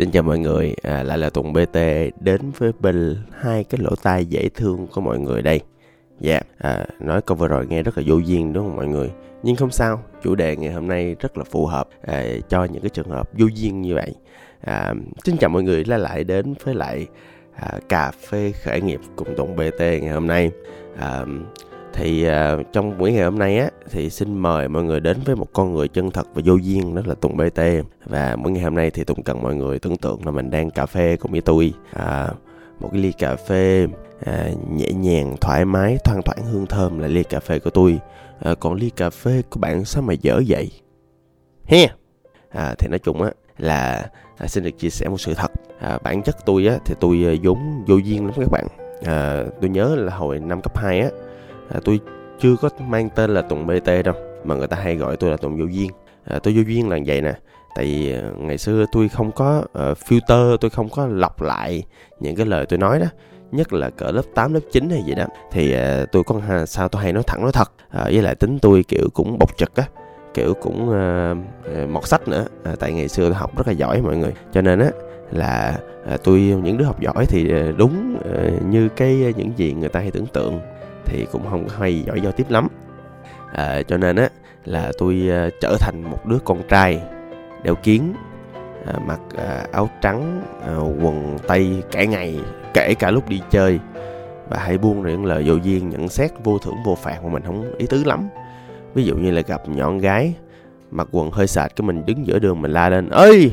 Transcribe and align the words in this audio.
Xin 0.00 0.10
chào 0.10 0.22
mọi 0.22 0.38
người, 0.38 0.74
à, 0.82 1.02
lại 1.02 1.18
là 1.18 1.30
Tùng 1.30 1.52
BT 1.52 1.76
đến 2.20 2.40
với 2.58 2.72
bên 2.80 3.16
hai 3.32 3.64
cái 3.64 3.80
lỗ 3.84 3.90
tai 4.02 4.26
dễ 4.26 4.48
thương 4.48 4.86
của 4.86 5.00
mọi 5.00 5.18
người 5.18 5.42
đây. 5.42 5.60
Dạ, 6.20 6.32
yeah, 6.32 6.46
à, 6.58 6.86
nói 7.00 7.22
câu 7.22 7.36
vừa 7.36 7.48
rồi 7.48 7.66
nghe 7.66 7.82
rất 7.82 7.98
là 7.98 8.04
vô 8.06 8.18
duyên 8.18 8.52
đúng 8.52 8.66
không 8.66 8.76
mọi 8.76 8.86
người? 8.86 9.10
Nhưng 9.42 9.56
không 9.56 9.70
sao, 9.70 10.02
chủ 10.22 10.34
đề 10.34 10.56
ngày 10.56 10.72
hôm 10.72 10.88
nay 10.88 11.16
rất 11.20 11.38
là 11.38 11.44
phù 11.44 11.66
hợp 11.66 11.88
à, 12.02 12.24
cho 12.48 12.64
những 12.64 12.82
cái 12.82 12.90
trường 12.90 13.08
hợp 13.08 13.30
vô 13.32 13.46
duyên 13.54 13.82
như 13.82 13.94
vậy. 13.94 14.14
À, 14.60 14.94
xin 15.24 15.36
chào 15.36 15.50
mọi 15.50 15.62
người 15.62 15.84
lại 15.84 15.98
lại 15.98 16.24
đến 16.24 16.54
với 16.64 16.74
lại 16.74 17.06
à, 17.54 17.78
cà 17.88 18.10
phê 18.10 18.52
khởi 18.52 18.80
nghiệp 18.80 19.00
cùng 19.16 19.36
Tùng 19.36 19.56
BT 19.56 19.80
ngày 19.80 20.12
hôm 20.12 20.26
nay. 20.26 20.50
À, 20.96 21.24
thì 21.92 22.28
uh, 22.28 22.32
trong 22.72 22.98
buổi 22.98 23.12
ngày 23.12 23.24
hôm 23.24 23.38
nay 23.38 23.58
á 23.58 23.70
thì 23.90 24.10
xin 24.10 24.38
mời 24.38 24.68
mọi 24.68 24.84
người 24.84 25.00
đến 25.00 25.16
với 25.24 25.36
một 25.36 25.46
con 25.52 25.74
người 25.74 25.88
chân 25.88 26.10
thật 26.10 26.26
và 26.34 26.42
vô 26.44 26.54
duyên 26.54 26.94
đó 26.94 27.02
là 27.04 27.14
Tùng 27.14 27.36
BT 27.36 27.60
và 28.04 28.36
buổi 28.36 28.52
ngày 28.52 28.62
hôm 28.62 28.74
nay 28.74 28.90
thì 28.90 29.04
Tùng 29.04 29.22
cần 29.22 29.42
mọi 29.42 29.54
người 29.54 29.78
tưởng 29.78 29.96
tượng 29.96 30.20
là 30.24 30.30
mình 30.30 30.50
đang 30.50 30.70
cà 30.70 30.86
phê 30.86 31.16
cùng 31.16 31.32
với 31.32 31.40
tôi. 31.40 31.72
À, 31.92 32.28
một 32.80 32.88
cái 32.92 33.00
ly 33.00 33.12
cà 33.12 33.36
phê 33.36 33.86
à, 34.24 34.48
nhẹ 34.72 34.92
nhàng 34.92 35.36
thoải 35.40 35.64
mái 35.64 35.96
thoang 36.04 36.22
thoảng 36.22 36.52
hương 36.52 36.66
thơm 36.66 36.98
là 36.98 37.08
ly 37.08 37.22
cà 37.22 37.40
phê 37.40 37.58
của 37.58 37.70
tôi. 37.70 37.98
À, 38.40 38.54
còn 38.60 38.74
ly 38.74 38.90
cà 38.90 39.10
phê 39.10 39.42
của 39.50 39.60
bạn 39.60 39.84
sao 39.84 40.02
mà 40.02 40.12
dở 40.12 40.40
vậy? 40.48 40.70
He! 41.64 41.88
À, 42.50 42.74
thì 42.78 42.88
nói 42.88 42.98
chung 42.98 43.22
á 43.22 43.30
là 43.58 44.10
à, 44.38 44.46
xin 44.46 44.64
được 44.64 44.78
chia 44.78 44.90
sẻ 44.90 45.08
một 45.08 45.20
sự 45.20 45.34
thật. 45.34 45.50
À, 45.80 45.98
bản 46.02 46.22
chất 46.22 46.36
tôi 46.46 46.66
á 46.66 46.78
thì 46.84 46.94
tôi 47.00 47.24
à, 47.26 47.32
vốn 47.42 47.84
vô 47.86 47.96
duyên 47.96 48.26
lắm 48.26 48.34
các 48.36 48.50
bạn. 48.50 48.66
À, 49.04 49.44
tôi 49.60 49.70
nhớ 49.70 49.96
là 49.96 50.14
hồi 50.16 50.38
năm 50.38 50.60
cấp 50.60 50.78
2 50.78 51.00
á 51.00 51.08
à, 51.70 51.80
tôi 51.84 52.00
chưa 52.40 52.56
có 52.62 52.68
mang 52.88 53.08
tên 53.14 53.34
là 53.34 53.42
Tùng 53.42 53.66
BT 53.66 53.86
đâu 54.04 54.14
mà 54.44 54.54
người 54.54 54.66
ta 54.66 54.76
hay 54.76 54.96
gọi 54.96 55.16
tôi 55.16 55.30
là 55.30 55.36
Tùng 55.36 55.58
Vô 55.58 55.64
Duyên. 55.64 55.90
À, 56.24 56.38
tôi 56.42 56.54
vô 56.56 56.62
duyên 56.66 56.88
là 56.88 56.98
vậy 57.06 57.20
nè 57.20 57.34
tại 57.74 57.84
vì 57.84 58.12
à, 58.12 58.22
ngày 58.38 58.58
xưa 58.58 58.84
tôi 58.92 59.08
không 59.08 59.32
có 59.32 59.58
uh, 59.58 59.98
filter 59.98 60.56
tôi 60.56 60.70
không 60.70 60.88
có 60.88 61.06
lọc 61.06 61.42
lại 61.42 61.82
những 62.20 62.36
cái 62.36 62.46
lời 62.46 62.66
tôi 62.66 62.78
nói 62.78 63.00
đó 63.00 63.06
nhất 63.52 63.72
là 63.72 63.90
cỡ 63.90 64.10
lớp 64.10 64.22
8, 64.34 64.54
lớp 64.54 64.60
9 64.72 64.90
hay 64.90 65.02
gì 65.02 65.14
đó. 65.14 65.24
Thì 65.52 65.74
uh, 65.74 66.12
tôi 66.12 66.24
có 66.24 66.40
sao 66.66 66.88
tôi 66.88 67.02
hay 67.02 67.12
nói 67.12 67.22
thẳng 67.26 67.42
nói 67.42 67.52
thật 67.52 67.72
uh, 67.86 68.04
với 68.04 68.22
lại 68.22 68.34
tính 68.34 68.58
tôi 68.58 68.84
kiểu 68.88 69.08
cũng 69.14 69.38
bộc 69.38 69.56
trực 69.56 69.76
á 69.76 69.84
kiểu 70.34 70.54
cũng 70.54 70.88
uh, 70.88 71.88
mọt 71.88 72.06
sách 72.06 72.28
nữa. 72.28 72.46
Uh, 72.72 72.78
tại 72.80 72.92
ngày 72.92 73.08
xưa 73.08 73.24
tôi 73.24 73.34
học 73.34 73.56
rất 73.56 73.66
là 73.66 73.72
giỏi 73.72 74.02
mọi 74.02 74.16
người 74.16 74.32
cho 74.52 74.60
nên 74.60 74.78
á 74.78 74.90
là 75.30 75.78
uh, 76.14 76.24
tôi 76.24 76.38
những 76.40 76.78
đứa 76.78 76.84
học 76.84 77.00
giỏi 77.00 77.26
thì 77.26 77.52
uh, 77.54 77.76
đúng 77.78 78.16
uh, 78.18 78.62
như 78.66 78.88
cái 78.88 79.34
những 79.36 79.52
gì 79.56 79.72
người 79.72 79.88
ta 79.88 80.00
hay 80.00 80.10
tưởng 80.10 80.26
tượng 80.26 80.60
thì 81.04 81.26
cũng 81.32 81.50
không 81.50 81.68
hay 81.68 82.02
giỏi 82.06 82.20
giao 82.20 82.32
tiếp 82.32 82.46
lắm. 82.50 82.68
À, 83.52 83.82
cho 83.82 83.96
nên 83.96 84.16
á 84.16 84.28
là 84.64 84.92
tôi 84.98 85.30
uh, 85.46 85.52
trở 85.60 85.76
thành 85.80 86.02
một 86.10 86.26
đứa 86.26 86.38
con 86.44 86.62
trai 86.68 87.02
đeo 87.62 87.74
kiến 87.74 88.14
à, 88.86 88.94
mặc 89.06 89.20
à, 89.36 89.64
áo 89.72 89.90
trắng 90.00 90.42
à, 90.66 90.74
quần 90.76 91.38
tây 91.46 91.82
cả 91.92 92.04
ngày 92.04 92.40
kể 92.74 92.94
cả 92.98 93.10
lúc 93.10 93.28
đi 93.28 93.42
chơi. 93.50 93.80
Và 94.48 94.58
hãy 94.58 94.78
buông 94.78 95.02
ra 95.02 95.10
những 95.10 95.24
lời 95.24 95.42
vô 95.46 95.54
duyên 95.54 95.90
nhận 95.90 96.08
xét 96.08 96.30
vô 96.44 96.58
thưởng 96.58 96.76
vô 96.84 96.94
phạt 96.94 97.24
mà 97.24 97.28
mình 97.28 97.42
không 97.46 97.74
ý 97.78 97.86
tứ 97.86 98.04
lắm. 98.04 98.28
Ví 98.94 99.04
dụ 99.04 99.16
như 99.16 99.30
là 99.30 99.42
gặp 99.46 99.68
nhọn 99.68 99.98
gái 99.98 100.34
mặc 100.90 101.08
quần 101.12 101.30
hơi 101.30 101.46
sạch 101.46 101.72
cái 101.76 101.86
mình 101.86 102.06
đứng 102.06 102.26
giữa 102.26 102.38
đường 102.38 102.62
mình 102.62 102.70
la 102.70 102.88
lên 102.88 103.08
ơi 103.08 103.52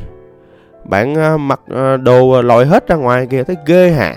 bạn 0.84 1.34
uh, 1.34 1.40
mặc 1.40 1.60
uh, 1.72 2.00
đồ 2.00 2.42
lòi 2.42 2.66
hết 2.66 2.88
ra 2.88 2.96
ngoài 2.96 3.26
kìa 3.26 3.44
thấy 3.44 3.56
ghê 3.66 3.90
hả? 3.90 4.16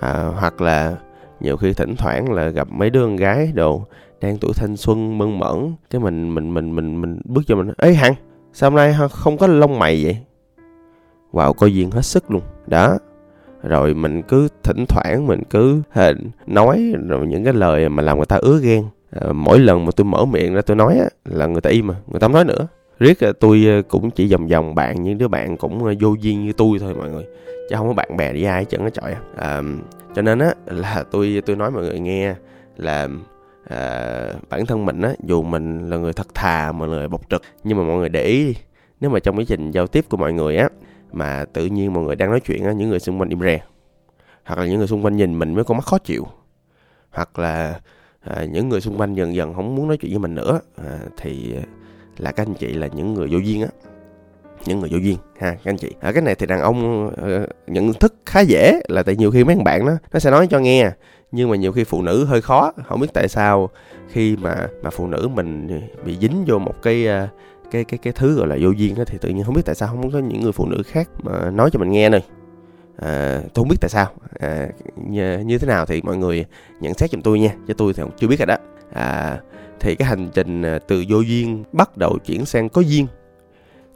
À, 0.00 0.24
hoặc 0.40 0.60
là 0.60 0.94
nhiều 1.40 1.56
khi 1.56 1.72
thỉnh 1.72 1.96
thoảng 1.96 2.32
là 2.32 2.48
gặp 2.48 2.68
mấy 2.70 2.90
đứa 2.90 3.02
con 3.02 3.16
gái 3.16 3.52
đồ 3.54 3.84
đang 4.20 4.38
tuổi 4.40 4.52
thanh 4.56 4.76
xuân 4.76 5.18
mơn 5.18 5.38
mởn 5.38 5.72
cái 5.90 6.00
mình 6.00 6.34
mình 6.34 6.54
mình 6.54 6.74
mình 6.74 7.00
mình 7.00 7.20
bước 7.24 7.42
cho 7.46 7.56
mình 7.56 7.72
ê 7.78 7.92
hằng 7.92 8.14
sao 8.52 8.70
hôm 8.70 8.76
nay 8.76 8.96
không 9.10 9.36
có 9.36 9.46
lông 9.46 9.78
mày 9.78 10.04
vậy? 10.04 10.18
Wow 11.32 11.52
coi 11.52 11.74
duyên 11.74 11.90
hết 11.90 12.02
sức 12.02 12.30
luôn. 12.30 12.42
Đó. 12.66 12.98
Rồi 13.62 13.94
mình 13.94 14.22
cứ 14.22 14.48
thỉnh 14.62 14.84
thoảng 14.88 15.26
mình 15.26 15.42
cứ 15.50 15.82
hình 15.90 16.30
nói 16.46 16.94
rồi 17.08 17.26
những 17.26 17.44
cái 17.44 17.52
lời 17.52 17.88
mà 17.88 18.02
làm 18.02 18.16
người 18.16 18.26
ta 18.26 18.36
ứa 18.36 18.58
ghen. 18.62 18.84
À, 19.10 19.32
mỗi 19.32 19.58
lần 19.58 19.84
mà 19.84 19.90
tôi 19.96 20.04
mở 20.04 20.24
miệng 20.24 20.54
ra 20.54 20.62
tôi 20.62 20.76
nói 20.76 20.98
á, 20.98 21.06
là 21.24 21.46
người 21.46 21.60
ta 21.60 21.70
im 21.70 21.86
mà 21.86 21.94
người 22.06 22.20
ta 22.20 22.24
không 22.24 22.32
nói 22.32 22.44
nữa 22.44 22.66
riết 22.98 23.20
à, 23.20 23.32
tôi 23.40 23.66
à, 23.68 23.82
cũng 23.88 24.10
chỉ 24.10 24.32
vòng 24.32 24.46
vòng 24.46 24.74
bạn 24.74 25.02
những 25.02 25.18
đứa 25.18 25.28
bạn 25.28 25.56
cũng 25.56 25.84
à, 25.84 25.92
vô 26.00 26.14
duyên 26.20 26.46
như 26.46 26.52
tôi 26.52 26.78
thôi 26.78 26.94
mọi 26.94 27.10
người. 27.10 27.24
Chứ 27.70 27.76
không 27.76 27.88
có 27.88 27.94
bạn 27.94 28.16
bè 28.16 28.32
với 28.32 28.44
ai 28.44 28.58
hết 28.58 28.70
trơn 28.70 28.80
á 28.80 28.90
trời 28.90 29.14
à, 29.36 29.62
cho 30.14 30.22
nên 30.22 30.38
á 30.38 30.54
là 30.66 31.04
tôi 31.10 31.42
tôi 31.46 31.56
nói 31.56 31.70
mọi 31.70 31.82
người 31.82 32.00
nghe 32.00 32.34
là 32.76 33.08
à, 33.68 34.32
bản 34.48 34.66
thân 34.66 34.84
mình 34.84 35.00
á 35.02 35.12
dù 35.24 35.42
mình 35.42 35.90
là 35.90 35.96
người 35.96 36.12
thật 36.12 36.34
thà 36.34 36.72
mà 36.72 36.86
người 36.86 37.08
bộc 37.08 37.30
trực 37.30 37.42
nhưng 37.64 37.78
mà 37.78 37.84
mọi 37.84 37.96
người 37.96 38.08
để 38.08 38.24
ý 38.24 38.54
nếu 39.00 39.10
mà 39.10 39.20
trong 39.20 39.36
quá 39.38 39.44
trình 39.48 39.70
giao 39.70 39.86
tiếp 39.86 40.04
của 40.10 40.16
mọi 40.16 40.32
người 40.32 40.56
á 40.56 40.68
mà 41.12 41.44
tự 41.52 41.66
nhiên 41.66 41.92
mọi 41.92 42.04
người 42.04 42.16
đang 42.16 42.30
nói 42.30 42.40
chuyện 42.40 42.64
á 42.64 42.72
những 42.72 42.90
người 42.90 43.00
xung 43.00 43.20
quanh 43.20 43.28
im 43.28 43.40
re 43.40 43.60
hoặc 44.44 44.58
là 44.58 44.66
những 44.66 44.78
người 44.78 44.86
xung 44.86 45.04
quanh 45.04 45.16
nhìn 45.16 45.38
mình 45.38 45.54
với 45.54 45.64
con 45.64 45.76
mắt 45.76 45.84
khó 45.86 45.98
chịu 45.98 46.26
hoặc 47.10 47.38
là 47.38 47.80
à, 48.20 48.44
những 48.44 48.68
người 48.68 48.80
xung 48.80 49.00
quanh 49.00 49.14
dần 49.14 49.34
dần 49.34 49.54
không 49.54 49.74
muốn 49.74 49.88
nói 49.88 49.96
chuyện 49.96 50.12
với 50.12 50.18
mình 50.18 50.34
nữa 50.34 50.60
à, 50.76 50.98
thì 51.16 51.54
là 52.18 52.32
các 52.32 52.46
anh 52.46 52.54
chị 52.54 52.72
là 52.72 52.86
những 52.86 53.14
người 53.14 53.28
vô 53.30 53.38
duyên 53.38 53.62
á. 53.62 53.68
Những 54.66 54.80
người 54.80 54.88
vô 54.92 54.98
duyên 54.98 55.16
ha 55.38 55.50
các 55.50 55.70
anh 55.70 55.76
chị. 55.76 55.90
Ở 56.00 56.12
cái 56.12 56.22
này 56.22 56.34
thì 56.34 56.46
đàn 56.46 56.60
ông 56.60 57.06
uh, 57.06 57.48
nhận 57.66 57.92
thức 57.92 58.14
khá 58.26 58.40
dễ 58.40 58.80
là 58.88 59.02
tại 59.02 59.16
nhiều 59.16 59.30
khi 59.30 59.44
mấy 59.44 59.56
bạn 59.64 59.86
nó 59.86 59.92
nó 60.12 60.18
sẽ 60.18 60.30
nói 60.30 60.46
cho 60.50 60.58
nghe 60.58 60.90
nhưng 61.32 61.50
mà 61.50 61.56
nhiều 61.56 61.72
khi 61.72 61.84
phụ 61.84 62.02
nữ 62.02 62.24
hơi 62.24 62.42
khó 62.42 62.72
không 62.84 63.00
biết 63.00 63.08
tại 63.12 63.28
sao 63.28 63.70
khi 64.08 64.36
mà 64.36 64.68
mà 64.82 64.90
phụ 64.90 65.06
nữ 65.06 65.28
mình 65.34 65.80
bị 66.04 66.18
dính 66.20 66.44
vô 66.46 66.58
một 66.58 66.82
cái 66.82 67.08
uh, 67.24 67.28
cái 67.70 67.84
cái 67.84 67.98
cái 67.98 68.12
thứ 68.12 68.34
gọi 68.34 68.46
là 68.46 68.56
vô 68.60 68.70
duyên 68.70 68.94
đó, 68.94 69.04
thì 69.06 69.18
tự 69.18 69.28
nhiên 69.28 69.44
không 69.44 69.54
biết 69.54 69.62
tại 69.64 69.74
sao 69.74 69.88
không 69.88 70.10
có 70.10 70.18
những 70.18 70.40
người 70.40 70.52
phụ 70.52 70.66
nữ 70.66 70.82
khác 70.86 71.08
mà 71.22 71.50
nói 71.50 71.70
cho 71.72 71.78
mình 71.78 71.92
nghe 71.92 72.08
này 72.08 72.24
à, 72.96 73.08
ờ, 73.08 73.40
tôi 73.40 73.62
không 73.62 73.68
biết 73.68 73.76
tại 73.80 73.88
sao. 73.88 74.10
À, 74.38 74.68
như, 75.08 75.38
như 75.38 75.58
thế 75.58 75.66
nào 75.66 75.86
thì 75.86 76.02
mọi 76.02 76.16
người 76.16 76.44
nhận 76.80 76.94
xét 76.94 77.10
giùm 77.10 77.20
tôi 77.20 77.40
nha 77.40 77.54
chứ 77.66 77.74
tôi 77.74 77.92
thì 77.92 78.02
chưa 78.16 78.28
biết 78.28 78.38
rồi 78.38 78.46
đó 78.46 78.56
à, 78.92 79.40
thì 79.80 79.94
cái 79.94 80.08
hành 80.08 80.28
trình 80.34 80.62
à, 80.62 80.78
từ 80.78 81.04
vô 81.08 81.20
duyên 81.20 81.64
bắt 81.72 81.96
đầu 81.96 82.18
chuyển 82.26 82.46
sang 82.46 82.68
có 82.68 82.80
duyên. 82.80 83.06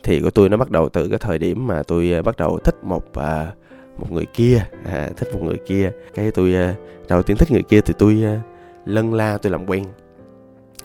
Thì 0.02 0.20
của 0.20 0.30
tôi 0.30 0.48
nó 0.48 0.56
bắt 0.56 0.70
đầu 0.70 0.88
từ 0.88 1.08
cái 1.08 1.18
thời 1.18 1.38
điểm 1.38 1.66
mà 1.66 1.82
tôi 1.82 2.12
à, 2.12 2.22
bắt 2.22 2.36
đầu 2.36 2.58
thích 2.58 2.84
một 2.84 3.14
à, 3.14 3.52
một 3.96 4.12
người 4.12 4.26
kia 4.26 4.64
à, 4.84 5.10
thích 5.16 5.28
một 5.32 5.40
người 5.42 5.58
kia. 5.66 5.90
Cái 6.14 6.30
tôi 6.30 6.54
à, 6.54 6.74
đầu 7.08 7.22
tiên 7.22 7.36
thích 7.36 7.50
người 7.50 7.62
kia 7.62 7.80
thì 7.80 7.94
tôi 7.98 8.22
à, 8.24 8.40
lân 8.84 9.14
la 9.14 9.38
tôi 9.38 9.52
làm 9.52 9.66
quen. 9.66 9.84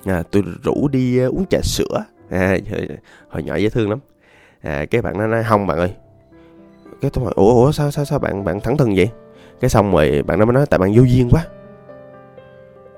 À, 0.06 0.24
tôi 0.32 0.44
rủ 0.64 0.88
đi 0.88 1.20
à, 1.20 1.26
uống 1.26 1.46
trà 1.50 1.60
sữa. 1.64 2.06
À, 2.30 2.58
hồi 3.30 3.44
nhỏ 3.44 3.56
dễ 3.56 3.70
thương 3.70 3.90
lắm. 3.90 4.00
À, 4.62 4.86
cái 4.86 5.02
bạn 5.02 5.18
nó 5.18 5.28
nói 5.28 5.44
không 5.44 5.68
bạn 5.68 5.78
ơi. 5.78 5.94
Cái 7.02 7.12
tôi 7.12 7.24
hỏi 7.24 7.34
ủa 7.36 7.54
ủa 7.54 7.72
sao 7.72 7.92
sao 7.92 8.06
sao 8.06 8.20
bạn 8.20 8.44
bạn 8.44 8.62
thẳng 8.62 8.78
thừng 8.78 8.96
vậy? 8.96 9.10
Cái 9.60 9.70
xong 9.70 9.92
rồi 9.92 10.24
bạn 10.24 10.40
nó 10.40 10.46
mới 10.46 10.54
nói 10.54 10.66
tại 10.66 10.80
bạn 10.80 10.94
vô 10.96 11.04
duyên 11.04 11.30
quá. 11.32 11.46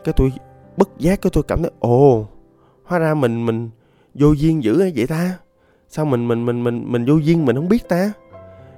Cái 0.03 0.13
tôi 0.17 0.31
bất 0.77 0.89
giác 0.97 1.21
cái 1.21 1.31
tôi 1.33 1.43
cảm 1.47 1.61
thấy 1.61 1.71
ồ 1.79 2.25
hóa 2.83 2.99
ra 2.99 3.13
mình 3.13 3.45
mình 3.45 3.69
vô 4.13 4.31
duyên 4.31 4.63
dữ 4.63 4.91
vậy 4.95 5.07
ta? 5.07 5.37
Sao 5.89 6.05
mình 6.05 6.27
mình 6.27 6.45
mình 6.45 6.63
mình 6.63 6.83
mình 6.91 7.05
vô 7.05 7.15
duyên 7.17 7.45
mình 7.45 7.55
không 7.55 7.69
biết 7.69 7.89
ta? 7.89 8.11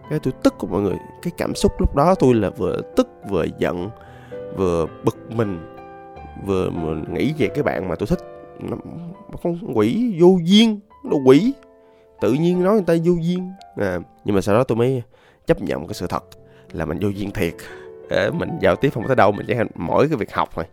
Cái 0.10 0.20
tôi 0.20 0.34
tức 0.44 0.54
của 0.60 0.68
mọi 0.68 0.82
người. 0.82 0.96
Cái 1.22 1.34
cảm 1.38 1.56
xúc 1.56 1.72
lúc 1.80 1.96
đó 1.96 2.16
tôi 2.16 2.34
là 2.34 2.50
vừa 2.50 2.82
tức 2.96 3.08
vừa 3.30 3.46
giận 3.58 3.90
vừa 4.58 4.86
bực 5.06 5.18
mình 5.30 5.60
vừa 6.46 6.70
mình 6.70 7.14
nghĩ 7.14 7.34
về 7.38 7.48
cái 7.48 7.64
bạn 7.64 7.90
mà 7.90 7.96
tôi 7.96 8.08
thích. 8.08 8.20
Nó 8.60 8.78
con 9.44 9.58
quỷ 9.74 10.16
vô 10.20 10.38
duyên 10.44 10.80
nó 11.04 11.18
quỷ. 11.26 11.54
Tự 12.22 12.34
nhiên 12.34 12.64
nói 12.64 12.74
người 12.74 12.84
ta 12.88 12.94
vô 13.06 13.14
duyên. 13.14 13.52
À, 13.76 14.00
nhưng 14.26 14.36
mà 14.36 14.42
sau 14.42 14.56
đó 14.56 14.64
tôi 14.64 14.76
mới 14.76 15.04
chấp 15.48 15.62
nhận 15.62 15.88
cái 15.88 15.94
sự 15.94 16.08
thật 16.08 16.24
là 16.72 16.86
mình 16.86 17.00
vô 17.02 17.10
duyên 17.10 17.32
thiệt. 17.32 17.54
Để 18.10 18.32
mình 18.32 18.50
giao 18.62 18.76
tiếp 18.76 18.90
không 18.94 19.08
tới 19.08 19.16
đâu 19.16 19.32
mình 19.32 19.46
chỉ 19.48 19.54
mỗi 19.76 20.08
cái 20.08 20.18
việc 20.18 20.34
học 20.34 20.50
thôi. 20.54 20.66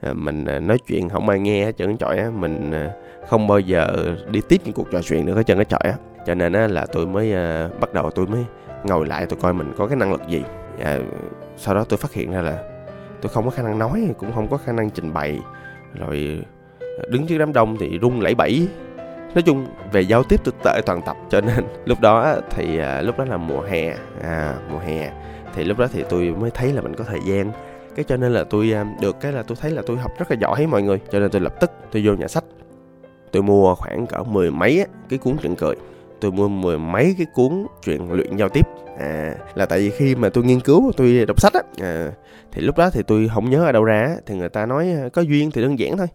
À, 0.00 0.12
mình 0.12 0.44
à, 0.44 0.58
nói 0.58 0.78
chuyện 0.78 1.08
không 1.08 1.28
ai 1.28 1.40
nghe 1.40 1.64
hết 1.64 1.76
trơn 1.76 1.96
trọi 1.96 2.18
á. 2.18 2.30
Mình 2.30 2.70
à, 2.72 2.90
không 3.28 3.46
bao 3.46 3.60
giờ 3.60 4.16
đi 4.30 4.40
tiếp 4.48 4.60
những 4.64 4.74
cuộc 4.74 4.90
trò 4.92 5.00
chuyện 5.02 5.26
nữa 5.26 5.34
hết 5.34 5.46
trơn 5.46 5.56
cái 5.58 5.64
trọi 5.64 5.80
á. 5.84 5.94
Cho 6.26 6.34
nên 6.34 6.52
á 6.52 6.66
là 6.66 6.86
tôi 6.92 7.06
mới 7.06 7.34
bắt 7.80 7.94
đầu 7.94 8.10
tôi 8.10 8.26
mới 8.26 8.44
ngồi 8.84 9.06
lại 9.06 9.26
tôi 9.26 9.38
coi 9.42 9.52
mình 9.54 9.72
có 9.76 9.86
cái 9.86 9.96
năng 9.96 10.12
lực 10.12 10.22
gì. 10.28 10.42
À, 10.82 10.98
sau 11.56 11.74
đó 11.74 11.84
tôi 11.88 11.96
phát 11.96 12.12
hiện 12.12 12.32
ra 12.32 12.42
là 12.42 12.58
tôi 13.22 13.30
không 13.32 13.44
có 13.44 13.50
khả 13.50 13.62
năng 13.62 13.78
nói 13.78 14.08
cũng 14.18 14.32
không 14.32 14.48
có 14.48 14.56
khả 14.56 14.72
năng 14.72 14.90
trình 14.90 15.12
bày. 15.12 15.40
Rồi 15.94 16.42
đứng 17.08 17.26
trước 17.26 17.38
đám 17.38 17.52
đông 17.52 17.76
thì 17.80 17.98
rung 18.02 18.20
lẩy 18.20 18.34
bẩy. 18.34 18.68
Nói 19.34 19.42
chung 19.42 19.66
về 19.92 20.00
giao 20.00 20.22
tiếp 20.22 20.40
tôi 20.44 20.54
tệ 20.64 20.80
toàn 20.86 21.02
tập 21.02 21.16
cho 21.30 21.40
nên 21.40 21.64
lúc 21.84 22.00
đó 22.00 22.36
thì 22.50 22.80
lúc 23.02 23.18
đó 23.18 23.24
là 23.24 23.36
mùa 23.36 23.60
hè. 23.60 23.94
À, 24.22 24.54
mùa 24.72 24.78
hè 24.78 25.10
thì 25.54 25.64
lúc 25.64 25.78
đó 25.78 25.86
thì 25.92 26.04
tôi 26.08 26.34
mới 26.40 26.50
thấy 26.50 26.72
là 26.72 26.80
mình 26.80 26.94
có 26.94 27.04
thời 27.04 27.20
gian 27.24 27.52
cái 27.98 28.04
cho 28.04 28.16
nên 28.16 28.32
là 28.32 28.44
tôi 28.44 28.72
à, 28.72 28.86
được 29.00 29.20
cái 29.20 29.32
là 29.32 29.42
tôi 29.42 29.56
thấy 29.60 29.70
là 29.70 29.82
tôi 29.86 29.96
học 29.96 30.12
rất 30.18 30.30
là 30.30 30.36
giỏi 30.40 30.66
mọi 30.66 30.82
người. 30.82 31.00
Cho 31.12 31.18
nên 31.20 31.30
tôi 31.30 31.40
lập 31.40 31.60
tức 31.60 31.70
tôi 31.92 32.02
vô 32.06 32.14
nhà 32.14 32.28
sách. 32.28 32.44
Tôi 33.32 33.42
mua 33.42 33.74
khoảng 33.74 34.06
cỡ 34.06 34.22
mười 34.22 34.50
mấy 34.50 34.86
cái 35.08 35.18
cuốn 35.18 35.36
truyện 35.42 35.56
cười. 35.56 35.74
Tôi 36.20 36.32
mua 36.32 36.48
mười 36.48 36.78
mấy 36.78 37.14
cái 37.18 37.26
cuốn 37.34 37.66
chuyện 37.84 38.12
luyện 38.12 38.36
giao 38.36 38.48
tiếp. 38.48 38.66
À 38.98 39.34
là 39.54 39.66
tại 39.66 39.78
vì 39.78 39.90
khi 39.90 40.14
mà 40.14 40.28
tôi 40.28 40.44
nghiên 40.44 40.60
cứu 40.60 40.92
tôi 40.96 41.24
đọc 41.26 41.40
sách 41.40 41.52
á 41.52 41.60
à, 41.80 42.12
thì 42.52 42.62
lúc 42.62 42.78
đó 42.78 42.90
thì 42.90 43.02
tôi 43.02 43.30
không 43.34 43.50
nhớ 43.50 43.64
ở 43.64 43.72
đâu 43.72 43.84
ra 43.84 44.16
thì 44.26 44.34
người 44.34 44.48
ta 44.48 44.66
nói 44.66 44.90
à, 44.90 45.08
có 45.12 45.22
duyên 45.22 45.50
thì 45.50 45.62
đơn 45.62 45.78
giản 45.78 45.96
thôi. 45.96 46.06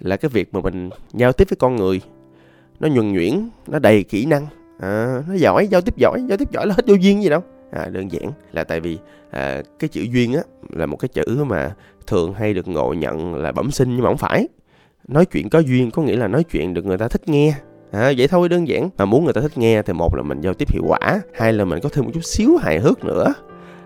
Là 0.00 0.16
cái 0.16 0.28
việc 0.28 0.54
mà 0.54 0.60
mình 0.60 0.90
giao 1.12 1.32
tiếp 1.32 1.46
với 1.50 1.56
con 1.56 1.76
người 1.76 2.00
nó 2.80 2.88
nhuần 2.88 3.12
nhuyễn 3.12 3.48
nó 3.66 3.78
đầy 3.78 4.04
kỹ 4.04 4.26
năng. 4.26 4.46
À, 4.80 5.22
nó 5.28 5.34
giỏi 5.34 5.66
giao 5.66 5.80
tiếp 5.80 5.96
giỏi 5.96 6.22
giao 6.28 6.38
tiếp 6.38 6.52
giỏi 6.52 6.66
là 6.66 6.74
hết 6.74 6.86
vô 6.86 6.94
duyên 6.94 7.22
gì 7.22 7.28
đâu 7.28 7.42
à, 7.70 7.86
đơn 7.92 8.12
giản 8.12 8.32
là 8.52 8.64
tại 8.64 8.80
vì 8.80 8.98
à, 9.30 9.62
cái 9.78 9.88
chữ 9.88 10.02
duyên 10.12 10.34
á 10.34 10.40
là 10.70 10.86
một 10.86 10.96
cái 10.96 11.08
chữ 11.08 11.44
mà 11.44 11.74
thường 12.06 12.34
hay 12.34 12.54
được 12.54 12.68
ngộ 12.68 12.94
nhận 12.94 13.34
là 13.34 13.52
bẩm 13.52 13.70
sinh 13.70 13.90
nhưng 13.90 14.02
mà 14.02 14.08
không 14.08 14.18
phải. 14.18 14.48
Nói 15.08 15.26
chuyện 15.26 15.50
có 15.50 15.58
duyên 15.58 15.90
có 15.90 16.02
nghĩa 16.02 16.16
là 16.16 16.28
nói 16.28 16.44
chuyện 16.44 16.74
được 16.74 16.84
người 16.84 16.98
ta 16.98 17.08
thích 17.08 17.28
nghe. 17.28 17.54
À, 17.90 18.12
vậy 18.16 18.28
thôi 18.28 18.48
đơn 18.48 18.68
giản. 18.68 18.90
Mà 18.98 19.04
muốn 19.04 19.24
người 19.24 19.34
ta 19.34 19.40
thích 19.40 19.58
nghe 19.58 19.82
thì 19.82 19.92
một 19.92 20.14
là 20.16 20.22
mình 20.22 20.40
giao 20.40 20.54
tiếp 20.54 20.72
hiệu 20.72 20.82
quả 20.86 21.20
hai 21.34 21.52
là 21.52 21.64
mình 21.64 21.80
có 21.82 21.88
thêm 21.92 22.04
một 22.04 22.10
chút 22.14 22.24
xíu 22.24 22.56
hài 22.56 22.78
hước 22.78 23.04
nữa. 23.04 23.34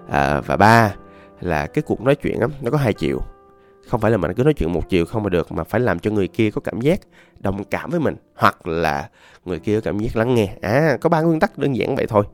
À, 0.09 0.41
và 0.41 0.57
ba 0.57 0.95
là 1.41 1.67
cái 1.67 1.83
cuộc 1.83 2.01
nói 2.01 2.15
chuyện 2.15 2.41
á 2.41 2.47
nó 2.63 2.71
có 2.71 2.77
hai 2.77 2.93
chiều. 2.93 3.21
Không 3.89 4.01
phải 4.01 4.11
là 4.11 4.17
mình 4.17 4.35
cứ 4.35 4.45
nói 4.45 4.55
chuyện 4.55 4.73
một 4.73 4.89
chiều 4.89 5.05
không 5.05 5.23
mà 5.23 5.29
được 5.29 5.53
mà 5.53 5.65
phải 5.65 5.81
làm 5.81 5.99
cho 5.99 6.11
người 6.11 6.29
kia 6.29 6.51
có 6.51 6.61
cảm 6.61 6.81
giác 6.81 7.01
đồng 7.39 7.65
cảm 7.65 7.91
với 7.91 8.01
mình 8.01 8.17
hoặc 8.35 8.67
là 8.67 9.09
người 9.45 9.59
kia 9.59 9.75
có 9.75 9.81
cảm 9.85 9.99
giác 9.99 10.17
lắng 10.17 10.35
nghe. 10.35 10.55
À 10.61 10.97
có 11.01 11.09
ba 11.09 11.21
nguyên 11.21 11.41
tắc 11.41 11.59
đơn 11.59 11.77
giản 11.77 11.97
vậy 11.97 12.07
thôi 12.07 12.25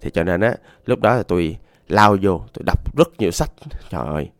thì 0.00 0.10
cho 0.10 0.24
nên 0.24 0.40
á 0.40 0.54
lúc 0.86 1.00
đó 1.00 1.14
là 1.14 1.22
tôi 1.22 1.56
lao 1.88 2.16
vô 2.22 2.40
tôi 2.52 2.62
đọc 2.66 2.96
rất 2.96 3.08
nhiều 3.18 3.30
sách. 3.30 3.50
Trời 3.90 4.06
ơi 4.06 4.30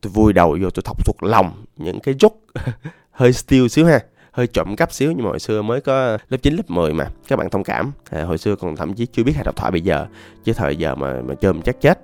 tôi 0.00 0.12
vui 0.12 0.32
đầu 0.32 0.58
vô 0.60 0.70
tôi 0.70 0.82
thọc 0.82 1.06
thuộc 1.06 1.22
lòng 1.22 1.64
những 1.76 2.00
cái 2.00 2.14
chút 2.14 2.40
hơi 3.10 3.32
still 3.32 3.68
xíu 3.68 3.86
ha 3.86 4.00
hơi 4.38 4.46
trộm 4.46 4.76
cắp 4.76 4.92
xíu 4.92 5.12
nhưng 5.12 5.24
mà 5.24 5.30
hồi 5.30 5.38
xưa 5.38 5.62
mới 5.62 5.80
có 5.80 6.18
lớp 6.28 6.36
9, 6.42 6.54
lớp 6.54 6.62
10 6.70 6.92
mà 6.92 7.06
các 7.28 7.38
bạn 7.38 7.50
thông 7.50 7.64
cảm. 7.64 7.92
À, 8.10 8.22
hồi 8.24 8.38
xưa 8.38 8.56
còn 8.56 8.76
thậm 8.76 8.94
chí 8.94 9.06
chưa 9.06 9.22
biết 9.22 9.32
hay 9.34 9.44
độc 9.44 9.56
thoại 9.56 9.72
bây 9.72 9.80
giờ 9.80 10.06
chứ 10.44 10.52
thời 10.52 10.76
giờ 10.76 10.94
mà 10.94 11.20
mà 11.22 11.34
mình 11.42 11.62
chắc 11.64 11.80
chết. 11.80 11.98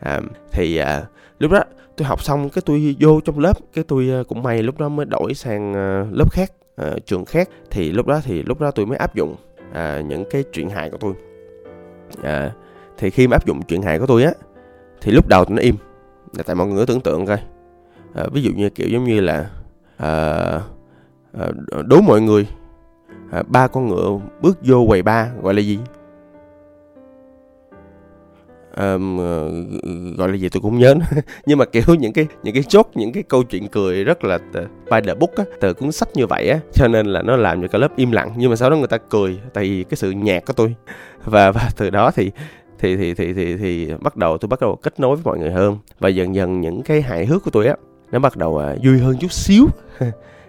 À, 0.00 0.20
thì 0.52 0.76
à, 0.76 1.04
lúc 1.38 1.50
đó 1.50 1.60
tôi 1.96 2.06
học 2.06 2.22
xong 2.22 2.50
cái 2.50 2.62
tôi 2.66 2.96
vô 3.00 3.20
trong 3.20 3.38
lớp 3.38 3.58
cái 3.74 3.84
tôi 3.88 4.10
à, 4.10 4.22
cũng 4.28 4.42
may 4.42 4.62
lúc 4.62 4.78
đó 4.78 4.88
mới 4.88 5.06
đổi 5.06 5.34
sang 5.34 5.74
à, 5.74 6.04
lớp 6.12 6.32
khác 6.32 6.52
à, 6.76 6.92
trường 7.06 7.24
khác. 7.24 7.48
Thì 7.70 7.92
lúc 7.92 8.06
đó 8.06 8.20
thì 8.24 8.42
lúc 8.42 8.60
đó 8.60 8.70
tôi 8.70 8.86
mới 8.86 8.98
áp 8.98 9.14
dụng 9.14 9.36
à, 9.72 10.00
những 10.00 10.24
cái 10.30 10.44
chuyện 10.52 10.70
hài 10.70 10.90
của 10.90 10.98
tôi 10.98 11.12
à, 12.22 12.52
thì 12.96 13.10
khi 13.10 13.26
mà 13.28 13.34
áp 13.36 13.46
dụng 13.46 13.62
chuyện 13.62 13.82
hài 13.82 13.98
của 13.98 14.06
tôi 14.06 14.24
á 14.24 14.32
thì 15.00 15.12
lúc 15.12 15.28
đầu 15.28 15.44
nó 15.48 15.56
im 15.56 15.76
là 16.36 16.42
tại 16.42 16.56
mọi 16.56 16.66
người 16.66 16.86
tưởng 16.86 17.00
tượng 17.00 17.26
coi. 17.26 17.38
À, 18.14 18.24
ví 18.32 18.42
dụ 18.42 18.50
như 18.56 18.70
kiểu 18.70 18.88
giống 18.88 19.04
như 19.04 19.20
là 19.20 19.50
à, 19.96 20.10
à, 21.38 21.46
đố 21.86 22.00
mọi 22.00 22.20
người 22.20 22.48
à, 23.30 23.42
ba 23.46 23.66
con 23.66 23.88
ngựa 23.88 24.18
bước 24.40 24.58
vô 24.62 24.84
quầy 24.88 25.02
ba 25.02 25.30
gọi 25.42 25.54
là 25.54 25.60
gì? 25.60 25.78
Um, 28.76 29.16
gọi 30.16 30.28
là 30.28 30.34
gì 30.34 30.48
tôi 30.48 30.60
cũng 30.60 30.78
nhớ. 30.78 30.94
Nhưng 31.46 31.58
mà 31.58 31.64
kiểu 31.64 31.82
những 31.98 32.12
cái 32.12 32.26
những 32.42 32.54
cái 32.54 32.62
chốt 32.62 32.90
những 32.94 33.12
cái 33.12 33.22
câu 33.22 33.42
chuyện 33.42 33.68
cười 33.68 34.04
rất 34.04 34.24
là 34.24 34.38
by 34.90 35.00
the 35.06 35.14
book 35.14 35.36
á 35.36 35.44
từ 35.60 35.74
cuốn 35.74 35.92
sách 35.92 36.08
như 36.14 36.26
vậy 36.26 36.48
á 36.48 36.58
cho 36.72 36.88
nên 36.88 37.06
là 37.06 37.22
nó 37.22 37.36
làm 37.36 37.62
cho 37.62 37.68
cả 37.68 37.78
lớp 37.78 37.96
im 37.96 38.10
lặng. 38.10 38.34
Nhưng 38.36 38.50
mà 38.50 38.56
sau 38.56 38.70
đó 38.70 38.76
người 38.76 38.88
ta 38.88 38.98
cười 38.98 39.38
tại 39.54 39.64
vì 39.64 39.84
cái 39.84 39.96
sự 39.96 40.10
nhạt 40.10 40.46
của 40.46 40.52
tôi. 40.52 40.74
Và 41.24 41.50
và 41.50 41.70
từ 41.76 41.90
đó 41.90 42.10
thì 42.10 42.30
thì 42.78 42.96
thì 42.96 43.14
thì 43.14 43.32
thì 43.32 43.56
thì 43.56 43.90
bắt 44.00 44.16
đầu 44.16 44.38
tôi 44.38 44.48
bắt 44.48 44.60
đầu 44.60 44.76
kết 44.82 45.00
nối 45.00 45.16
với 45.16 45.24
mọi 45.24 45.38
người 45.38 45.52
hơn. 45.52 45.78
Và 45.98 46.08
dần 46.08 46.34
dần 46.34 46.60
những 46.60 46.82
cái 46.82 47.02
hài 47.02 47.26
hước 47.26 47.44
của 47.44 47.50
tôi 47.50 47.66
á 47.66 47.74
nó 48.12 48.18
bắt 48.18 48.36
đầu 48.36 48.58
à, 48.58 48.74
vui 48.84 48.98
hơn 48.98 49.16
chút 49.20 49.32
xíu. 49.32 49.66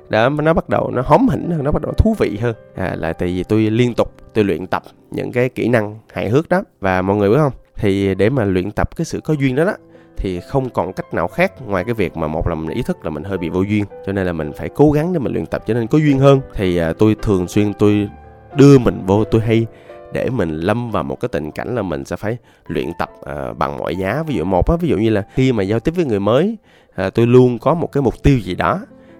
Đó 0.09 0.29
nó 0.29 0.53
bắt 0.53 0.69
đầu 0.69 0.91
nó 0.91 1.01
hóm 1.05 1.27
hỉnh 1.29 1.51
hơn 1.51 1.63
nó 1.63 1.71
bắt 1.71 1.81
đầu 1.81 1.93
thú 1.97 2.15
vị 2.19 2.37
hơn. 2.41 2.55
À, 2.75 2.95
là 2.97 3.13
tại 3.13 3.29
vì 3.29 3.43
tôi 3.43 3.61
liên 3.61 3.93
tục 3.93 4.13
tôi 4.33 4.43
luyện 4.43 4.67
tập 4.67 4.83
những 5.11 5.31
cái 5.31 5.49
kỹ 5.49 5.67
năng 5.67 5.99
hài 6.13 6.29
hước 6.29 6.49
đó. 6.49 6.63
Và 6.79 7.01
mọi 7.01 7.17
người 7.17 7.29
biết 7.29 7.37
không? 7.37 7.53
Thì 7.77 8.15
để 8.15 8.29
mà 8.29 8.45
luyện 8.45 8.71
tập 8.71 8.95
cái 8.95 9.05
sự 9.05 9.21
có 9.21 9.33
duyên 9.33 9.55
đó 9.55 9.65
đó 9.65 9.73
thì 10.17 10.39
không 10.39 10.69
còn 10.69 10.93
cách 10.93 11.13
nào 11.13 11.27
khác 11.27 11.61
ngoài 11.61 11.83
cái 11.83 11.93
việc 11.93 12.17
mà 12.17 12.27
một 12.27 12.47
là 12.47 12.55
mình 12.55 12.75
ý 12.75 12.81
thức 12.81 13.05
là 13.05 13.09
mình 13.09 13.23
hơi 13.23 13.37
bị 13.37 13.49
vô 13.49 13.61
duyên. 13.61 13.85
Cho 14.05 14.11
nên 14.11 14.25
là 14.25 14.33
mình 14.33 14.51
phải 14.57 14.69
cố 14.69 14.91
gắng 14.91 15.13
để 15.13 15.19
mình 15.19 15.33
luyện 15.33 15.45
tập 15.45 15.63
cho 15.67 15.73
nên 15.73 15.87
có 15.87 15.97
duyên 15.97 16.19
hơn. 16.19 16.41
Thì 16.53 16.77
à, 16.77 16.93
tôi 16.99 17.15
thường 17.21 17.47
xuyên 17.47 17.73
tôi 17.73 18.09
đưa 18.55 18.77
mình 18.77 19.05
vô 19.05 19.23
tôi 19.23 19.41
hay 19.41 19.65
để 20.13 20.29
mình 20.29 20.49
lâm 20.49 20.91
vào 20.91 21.03
một 21.03 21.19
cái 21.19 21.29
tình 21.29 21.51
cảnh 21.51 21.75
là 21.75 21.81
mình 21.81 22.05
sẽ 22.05 22.15
phải 22.15 22.37
luyện 22.67 22.87
tập 22.99 23.09
à, 23.25 23.53
bằng 23.53 23.77
mọi 23.77 23.95
giá. 23.95 24.23
Ví 24.27 24.35
dụ 24.35 24.43
một 24.43 24.69
á 24.69 24.75
ví 24.79 24.89
dụ 24.89 24.97
như 24.97 25.09
là 25.09 25.23
khi 25.33 25.51
mà 25.51 25.63
giao 25.63 25.79
tiếp 25.79 25.91
với 25.95 26.05
người 26.05 26.19
mới 26.19 26.57
à, 26.95 27.09
tôi 27.09 27.27
luôn 27.27 27.59
có 27.59 27.73
một 27.73 27.91
cái 27.91 28.01
mục 28.01 28.23
tiêu 28.23 28.39
gì 28.39 28.55
đó 28.55 28.79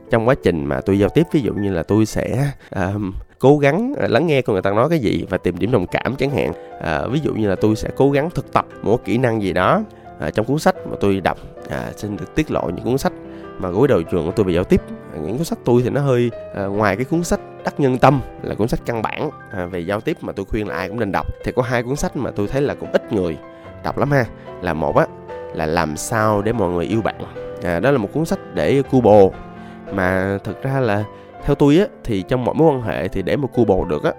trong 0.10 0.28
quá 0.28 0.36
trình 0.44 0.66
mà 0.66 0.82
tôi 0.82 1.00
giao 1.00 1.10
tiếp. 1.10 1.28
Ví 1.32 1.42
dụ 1.42 1.54
như 1.54 1.74
là 1.74 1.84
tôi 1.84 2.06
sẽ 2.06 2.52
à, 2.70 2.94
cố 3.40 3.58
gắng 3.58 3.94
à, 4.00 4.08
lắng 4.08 4.28
nghe 4.28 4.42
con 4.42 4.54
người 4.54 4.62
ta 4.62 4.72
nói 4.72 4.90
cái 4.90 5.00
gì 5.00 5.26
và 5.30 5.38
tìm 5.38 5.58
điểm 5.58 5.72
đồng 5.72 5.88
cảm 5.88 6.16
chẳng 6.16 6.30
hạn. 6.30 6.54
À, 6.82 7.08
ví 7.12 7.20
dụ 7.20 7.34
như 7.34 7.50
là 7.50 7.56
tôi 7.56 7.76
sẽ 7.76 7.90
cố 7.96 8.12
gắng 8.12 8.30
thực 8.30 8.54
tập 8.54 8.66
một 8.82 9.06
kỹ 9.06 9.18
năng 9.18 9.42
gì 9.42 9.54
đó 9.54 9.82
à, 10.20 10.30
trong 10.32 10.46
cuốn 10.46 10.60
sách 10.60 10.76
mà 10.88 10.96
tôi 11.00 11.22
đọc. 11.22 11.38
À, 11.70 11.92
xin 11.96 12.18
được 12.18 12.36
tiết 12.36 12.52
lộ 12.52 12.62
những 12.62 12.86
cuốn 12.86 12.98
sách 12.98 13.14
mà 13.58 13.70
gối 13.70 13.88
đầu 13.88 14.04
trường 14.04 14.26
của 14.26 14.32
tôi 14.32 14.46
về 14.46 14.54
giao 14.54 14.64
tiếp. 14.64 14.82
À, 15.14 15.20
những 15.24 15.38
cuốn 15.38 15.46
sách 15.46 15.60
tôi 15.66 15.82
thì 15.82 15.90
nó 15.90 16.02
hơi 16.02 16.32
à, 16.56 16.66
ngoài 16.66 16.96
cái 16.96 17.06
cuốn 17.06 17.24
sách 17.24 17.40
đắc 17.64 17.80
nhân 17.80 17.98
tâm 17.98 18.22
là 18.42 18.56
cuốn 18.56 18.68
sách 18.68 18.80
căn 18.86 19.02
bản 19.02 19.30
à, 19.52 19.66
về 19.66 19.80
giao 19.80 20.02
tiếp 20.02 20.18
mà 20.22 20.34
tôi 20.34 20.46
khuyên 20.46 20.68
là 20.68 20.76
ai 20.76 20.88
cũng 20.88 21.00
nên 21.00 21.12
đọc. 21.12 21.28
Thì 21.44 21.52
có 21.52 21.62
hai 21.62 21.84
cuốn 21.84 21.96
sách 21.96 22.18
mà 22.18 22.32
tôi 22.32 22.48
thấy 22.48 22.62
là 22.62 22.74
cũng 22.74 22.92
ít 22.92 23.14
người 23.14 23.38
đọc 23.84 23.98
lắm 23.98 24.12
ha. 24.12 24.26
Là 24.62 24.74
một 24.74 24.96
á 24.98 25.06
là 25.54 25.66
làm 25.66 25.98
sao 25.98 26.42
để 26.42 26.54
mọi 26.54 26.70
người 26.70 26.86
yêu 26.86 27.02
bạn. 27.02 27.16
À, 27.64 27.80
đó 27.80 27.92
là 27.92 27.98
một 27.98 28.10
cuốn 28.14 28.26
sách 28.26 28.40
để 28.54 28.82
cu 28.92 29.02
bồ 29.02 29.34
mà 29.94 30.38
thực 30.44 30.64
ra 30.64 30.80
là 30.80 31.04
theo 31.44 31.56
tôi 31.56 31.78
á 31.78 31.86
thì 32.04 32.24
trong 32.28 32.46
mọi 32.46 32.56
mối 32.56 32.74
quan 32.74 32.82
hệ 32.82 33.08
thì 33.08 33.22
để 33.22 33.38
mà 33.38 33.48
cua 33.48 33.66
bồ 33.66 33.86
được 33.86 34.04
á 34.04 34.14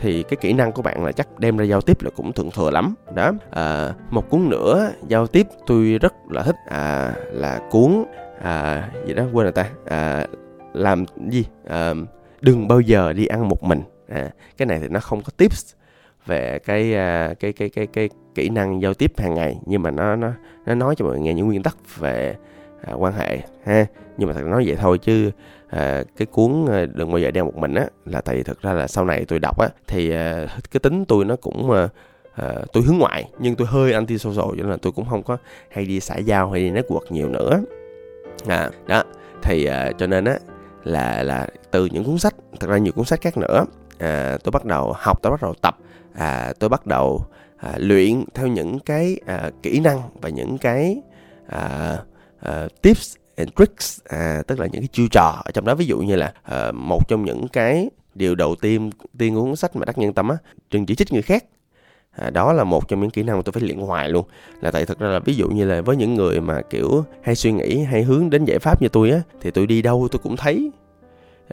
thì 0.00 0.22
cái 0.22 0.36
kỹ 0.36 0.52
năng 0.52 0.72
của 0.72 0.82
bạn 0.82 1.04
là 1.04 1.12
chắc 1.12 1.38
đem 1.38 1.56
ra 1.56 1.64
giao 1.64 1.80
tiếp 1.80 2.02
là 2.02 2.10
cũng 2.16 2.32
thượng 2.32 2.50
thừa 2.50 2.70
lắm. 2.70 2.94
Đó. 3.14 3.32
À, 3.50 3.92
một 4.10 4.30
cuốn 4.30 4.48
nữa 4.48 4.90
giao 5.08 5.26
tiếp 5.26 5.46
tôi 5.66 5.98
rất 6.00 6.14
là 6.30 6.42
thích. 6.42 6.56
À, 6.68 7.14
là 7.32 7.60
cuốn 7.70 8.04
à, 8.42 8.88
gì 9.06 9.14
đó 9.14 9.22
quên 9.32 9.44
rồi 9.44 9.52
ta. 9.52 9.70
À, 9.84 10.26
làm 10.72 11.04
gì? 11.30 11.44
À, 11.68 11.94
đừng 12.40 12.68
bao 12.68 12.80
giờ 12.80 13.12
đi 13.12 13.26
ăn 13.26 13.48
một 13.48 13.62
mình. 13.62 13.82
À, 14.08 14.30
cái 14.56 14.66
này 14.66 14.78
thì 14.80 14.88
nó 14.88 15.00
không 15.00 15.22
có 15.22 15.30
tips 15.36 15.74
về 16.26 16.58
cái 16.58 16.94
à, 16.94 17.34
cái 17.40 17.52
cái 17.52 17.68
cái 17.68 17.86
cái 17.86 18.08
kỹ 18.34 18.48
năng 18.48 18.82
giao 18.82 18.94
tiếp 18.94 19.12
hàng 19.18 19.34
ngày 19.34 19.58
nhưng 19.66 19.82
mà 19.82 19.90
nó 19.90 20.16
nó 20.16 20.32
nó 20.66 20.74
nói 20.74 20.94
cho 20.96 21.04
mọi 21.04 21.14
người 21.14 21.22
nghe 21.22 21.34
những 21.34 21.46
nguyên 21.46 21.62
tắc 21.62 21.76
về 21.98 22.36
à, 22.82 22.92
quan 22.92 23.12
hệ 23.12 23.38
ha. 23.64 23.86
Nhưng 24.18 24.28
mà 24.28 24.34
thật 24.34 24.44
nói 24.44 24.64
vậy 24.66 24.76
thôi 24.76 24.98
chứ 24.98 25.30
à, 25.68 26.02
cái 26.16 26.26
cuốn 26.26 26.66
à, 26.70 26.86
đừng 26.94 27.10
bao 27.10 27.18
giờ 27.18 27.30
đeo 27.30 27.44
một 27.44 27.56
mình 27.56 27.74
á 27.74 27.86
là 28.04 28.20
tại 28.20 28.36
vì 28.36 28.42
thực 28.42 28.62
ra 28.62 28.72
là 28.72 28.86
sau 28.86 29.04
này 29.04 29.24
tôi 29.28 29.38
đọc 29.38 29.60
á 29.60 29.68
thì 29.86 30.10
à, 30.10 30.46
cái 30.70 30.80
tính 30.80 31.04
tôi 31.04 31.24
nó 31.24 31.36
cũng 31.36 31.70
à, 31.70 31.88
à, 32.34 32.54
tôi 32.72 32.82
hướng 32.82 32.98
ngoại 32.98 33.30
nhưng 33.38 33.54
tôi 33.54 33.66
hơi 33.66 33.92
anti 33.92 34.18
social 34.18 34.48
cho 34.48 34.56
nên 34.56 34.70
là 34.70 34.76
tôi 34.82 34.92
cũng 34.92 35.06
không 35.10 35.22
có 35.22 35.36
hay 35.70 35.84
đi 35.84 36.00
xã 36.00 36.16
giao 36.16 36.50
hay 36.50 36.62
đi 36.62 36.70
network 36.70 37.00
nhiều 37.10 37.28
nữa. 37.28 37.62
À 38.46 38.70
đó 38.86 39.04
thì 39.42 39.64
à, 39.64 39.92
cho 39.98 40.06
nên 40.06 40.24
á 40.24 40.38
là 40.84 41.22
là 41.22 41.46
từ 41.70 41.88
những 41.92 42.04
cuốn 42.04 42.18
sách 42.18 42.34
thật 42.60 42.70
ra 42.70 42.78
nhiều 42.78 42.92
cuốn 42.92 43.04
sách 43.04 43.20
khác 43.20 43.36
nữa. 43.36 43.64
À, 43.98 44.38
tôi 44.44 44.52
bắt 44.52 44.64
đầu 44.64 44.92
học 44.96 45.22
tôi 45.22 45.30
bắt 45.30 45.42
đầu 45.42 45.54
tập 45.62 45.76
à, 46.14 46.52
tôi 46.58 46.68
bắt 46.68 46.86
đầu 46.86 47.24
à, 47.56 47.72
luyện 47.76 48.24
theo 48.34 48.46
những 48.46 48.78
cái 48.78 49.16
à, 49.26 49.50
kỹ 49.62 49.80
năng 49.80 50.00
và 50.20 50.28
những 50.28 50.58
cái 50.58 51.02
à, 51.46 51.96
uh, 52.48 52.82
tips 52.82 53.16
and 53.36 53.48
tricks 53.56 54.00
à, 54.04 54.42
tức 54.46 54.60
là 54.60 54.66
những 54.66 54.82
cái 54.82 54.88
chiêu 54.92 55.06
trò 55.10 55.42
ở 55.44 55.50
trong 55.54 55.64
đó. 55.64 55.74
Ví 55.74 55.86
dụ 55.86 55.98
như 55.98 56.16
là 56.16 56.34
uh, 56.52 56.74
một 56.74 57.08
trong 57.08 57.24
những 57.24 57.48
cái 57.48 57.90
điều 58.14 58.34
đầu 58.34 58.54
tiên 58.54 58.90
tiên 59.18 59.34
của 59.34 59.44
cuốn 59.44 59.56
sách 59.56 59.76
mà 59.76 59.84
đắc 59.84 59.98
nhân 59.98 60.12
tâm 60.12 60.28
á 60.28 60.36
đừng 60.70 60.86
chỉ 60.86 60.94
trích 60.94 61.12
người 61.12 61.22
khác. 61.22 61.44
À, 62.10 62.30
đó 62.30 62.52
là 62.52 62.64
một 62.64 62.88
trong 62.88 63.00
những 63.00 63.10
kỹ 63.10 63.22
năng 63.22 63.36
mà 63.36 63.42
tôi 63.42 63.52
phải 63.52 63.62
luyện 63.62 63.78
hoài 63.78 64.08
luôn. 64.08 64.26
Là 64.60 64.70
tại 64.70 64.86
thực 64.86 64.98
ra 64.98 65.08
là 65.08 65.18
ví 65.18 65.34
dụ 65.34 65.48
như 65.48 65.64
là 65.64 65.80
với 65.80 65.96
những 65.96 66.14
người 66.14 66.40
mà 66.40 66.62
kiểu 66.70 67.04
hay 67.22 67.34
suy 67.34 67.52
nghĩ 67.52 67.82
hay 67.82 68.02
hướng 68.02 68.30
đến 68.30 68.44
giải 68.44 68.58
pháp 68.58 68.82
như 68.82 68.88
tôi 68.88 69.10
á 69.10 69.20
thì 69.40 69.50
tôi 69.50 69.66
đi 69.66 69.82
đâu 69.82 70.08
tôi 70.10 70.20
cũng 70.22 70.36
thấy 70.36 70.70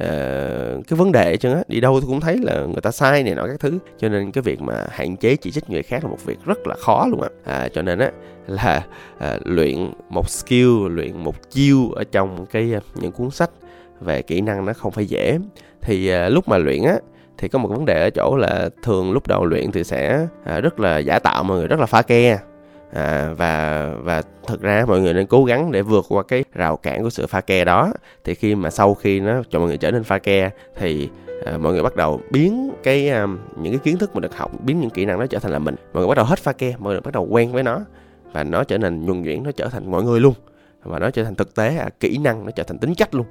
uh, 0.02 0.88
cái 0.88 0.98
vấn 0.98 1.12
đề 1.12 1.38
chứ 1.38 1.54
á 1.54 1.64
đi 1.68 1.80
đâu 1.80 2.00
tôi 2.02 2.08
cũng 2.10 2.20
thấy 2.20 2.38
là 2.38 2.66
người 2.66 2.82
ta 2.82 2.92
sai 2.92 3.24
này 3.24 3.36
nọ 3.36 3.48
các 3.48 3.60
thứ. 3.60 3.80
Cho 3.98 4.10
nên 4.10 4.32
cái 4.32 4.42
việc 4.42 4.62
mà 4.62 4.86
hạn 4.90 5.18
chế 5.18 5.36
chỉ 5.36 5.52
trích 5.52 5.70
người 5.70 5.84
khác 5.84 6.04
là 6.04 6.10
một 6.10 6.26
việc 6.26 6.38
rất 6.46 6.68
là 6.68 6.76
khó 6.76 7.08
luôn 7.12 7.22
á. 7.22 7.30
À, 7.44 7.68
cho 7.74 7.82
nên 7.82 8.00
á 8.00 8.12
là 8.48 8.86
à, 9.20 9.38
luyện 9.46 9.92
một 10.10 10.30
skill 10.30 10.88
luyện 10.90 11.24
một 11.24 11.52
chiêu 11.52 11.92
ở 11.92 12.04
trong 12.04 12.46
cái 12.46 12.74
à, 12.74 12.80
những 12.96 13.12
cuốn 13.12 13.30
sách 13.30 13.50
về 14.02 14.22
kỹ 14.22 14.42
năng 14.42 14.66
nó 14.66 14.74
không 14.74 14.92
phải 14.92 15.06
dễ. 15.06 15.40
Thì 15.82 16.10
à, 16.10 16.30
lúc 16.30 16.48
mà 16.48 16.58
luyện 16.58 16.84
á 16.84 16.96
thì 17.38 17.48
có 17.48 17.60
một 17.60 17.68
vấn 17.68 17.86
đề 17.86 18.04
ở 18.04 18.10
chỗ 18.10 18.36
là 18.36 18.70
thường 18.84 19.12
lúc 19.12 19.28
đầu 19.28 19.46
luyện 19.46 19.72
thì 19.72 19.84
sẽ 19.84 20.28
à, 20.44 20.60
rất 20.60 20.80
là 20.80 20.98
giả 20.98 21.20
tạo 21.20 21.44
mọi 21.44 21.58
người 21.58 21.68
rất 21.68 21.80
là 21.80 21.86
pha 21.86 22.02
ke 22.02 22.40
à, 22.94 23.34
và 23.38 23.90
và 24.04 24.22
thực 24.48 24.62
ra 24.62 24.86
mọi 24.88 25.02
người 25.02 25.14
nên 25.14 25.28
cố 25.28 25.46
gắng 25.46 25.72
để 25.72 25.82
vượt 25.82 26.06
qua 26.10 26.24
cái 26.24 26.44
rào 26.54 26.78
cản 26.78 27.04
của 27.04 27.10
sự 27.10 27.28
pha 27.28 27.42
ke 27.42 27.66
đó. 27.66 27.94
Thì 28.24 28.36
khi 28.36 28.56
mà 28.56 28.70
sau 28.70 28.94
khi 28.94 29.20
nó 29.20 29.42
cho 29.50 29.60
mọi 29.60 29.68
người 29.68 29.78
trở 29.78 29.92
nên 29.92 30.04
pha 30.04 30.18
ke 30.18 30.50
thì 30.76 31.10
à, 31.46 31.58
mọi 31.58 31.74
người 31.74 31.84
bắt 31.84 31.96
đầu 31.96 32.22
biến 32.32 32.72
cái 32.84 33.10
à, 33.10 33.28
những 33.56 33.74
cái 33.74 33.80
kiến 33.84 33.98
thức 33.98 34.16
mà 34.16 34.20
được 34.20 34.38
học 34.38 34.52
biến 34.64 34.80
những 34.80 34.90
kỹ 34.90 35.06
năng 35.06 35.20
đó 35.20 35.26
trở 35.26 35.40
thành 35.40 35.52
là 35.52 35.60
mình. 35.60 35.76
Mọi 35.94 36.02
người 36.02 36.08
bắt 36.08 36.16
đầu 36.16 36.26
hết 36.26 36.40
pha 36.40 36.52
ke 36.52 36.74
mọi 36.80 36.94
người 36.94 37.02
bắt 37.02 37.14
đầu 37.14 37.28
quen 37.30 37.52
với 37.52 37.64
nó 37.64 37.80
và 38.32 38.44
nó 38.44 38.64
trở 38.64 38.78
nên 38.78 39.06
nhuần 39.06 39.22
nhuyễn 39.22 39.44
nó 39.44 39.52
trở 39.52 39.70
thành 39.70 39.92
mọi 39.92 40.04
người 40.04 40.20
luôn. 40.20 40.34
Và 40.84 41.00
nó 41.00 41.10
trở 41.10 41.24
thành 41.24 41.36
thực 41.36 41.56
tế 41.56 41.78
à, 41.78 41.90
kỹ 42.00 42.18
năng 42.18 42.46
nó 42.46 42.52
trở 42.52 42.64
thành 42.64 42.78
tính 42.78 42.94
cách 42.98 43.16
luôn. 43.16 43.26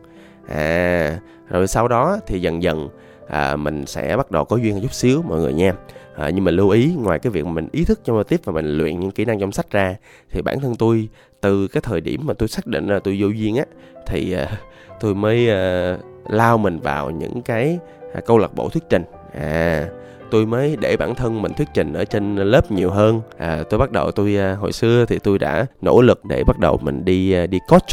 À 0.49 1.19
rồi 1.49 1.67
sau 1.67 1.89
đó 1.89 2.19
thì 2.27 2.41
dần 2.41 2.63
dần 2.63 2.89
à, 3.29 3.57
mình 3.57 3.87
sẽ 3.87 4.17
bắt 4.17 4.31
đầu 4.31 4.45
có 4.45 4.57
duyên 4.57 4.81
chút 4.83 4.93
xíu 4.93 5.23
mọi 5.23 5.41
người 5.41 5.53
nha. 5.53 5.73
À, 6.17 6.31
nhưng 6.31 6.45
mà 6.45 6.51
lưu 6.51 6.71
ý 6.71 6.95
ngoài 6.99 7.19
cái 7.19 7.31
việc 7.31 7.45
mà 7.45 7.53
mình 7.53 7.69
ý 7.73 7.85
thức 7.85 8.01
trong 8.05 8.17
giao 8.17 8.25
tiếp 8.25 8.41
và 8.45 8.53
mình 8.53 8.79
luyện 8.79 9.01
những 9.01 9.11
kỹ 9.11 9.25
năng 9.25 9.41
trong 9.41 9.53
sách 9.53 9.71
ra 9.71 9.97
thì 10.31 10.43
bản 10.43 10.61
thân 10.61 10.75
tôi 10.77 11.09
từ 11.41 11.69
cái 11.69 11.81
thời 11.81 12.01
điểm 12.01 12.21
mà 12.25 12.35
tôi 12.35 12.49
xác 12.49 12.67
định 12.67 12.87
là 12.87 12.99
tôi 12.99 13.17
vô 13.21 13.29
duyên 13.29 13.57
á 13.57 13.65
thì 14.07 14.33
à, 14.33 14.61
tôi 15.01 15.15
mới 15.15 15.51
à, 15.51 15.97
lao 16.29 16.59
mình 16.59 16.81
vào 16.81 17.11
những 17.11 17.43
cái 17.43 17.79
à, 18.15 18.21
câu 18.27 18.39
lạc 18.39 18.55
bộ 18.55 18.69
thuyết 18.69 18.83
trình. 18.91 19.05
À 19.35 19.89
tôi 20.33 20.47
mới 20.47 20.77
để 20.81 20.97
bản 20.97 21.15
thân 21.15 21.43
mình 21.43 21.53
thuyết 21.53 21.69
trình 21.75 21.93
ở 21.93 22.05
trên 22.05 22.37
lớp 22.37 22.73
nhiều 22.73 22.91
hơn. 22.91 23.21
À, 23.39 23.63
tôi 23.71 23.79
bắt 23.79 23.91
đầu 23.91 24.11
tôi 24.11 24.37
à, 24.37 24.57
hồi 24.61 24.73
xưa 24.73 25.05
thì 25.05 25.19
tôi 25.19 25.39
đã 25.39 25.67
nỗ 25.81 26.03
lực 26.03 26.25
để 26.25 26.45
bắt 26.45 26.59
đầu 26.59 26.79
mình 26.83 27.05
đi 27.05 27.33
à, 27.33 27.47
đi 27.47 27.59
coach 27.69 27.91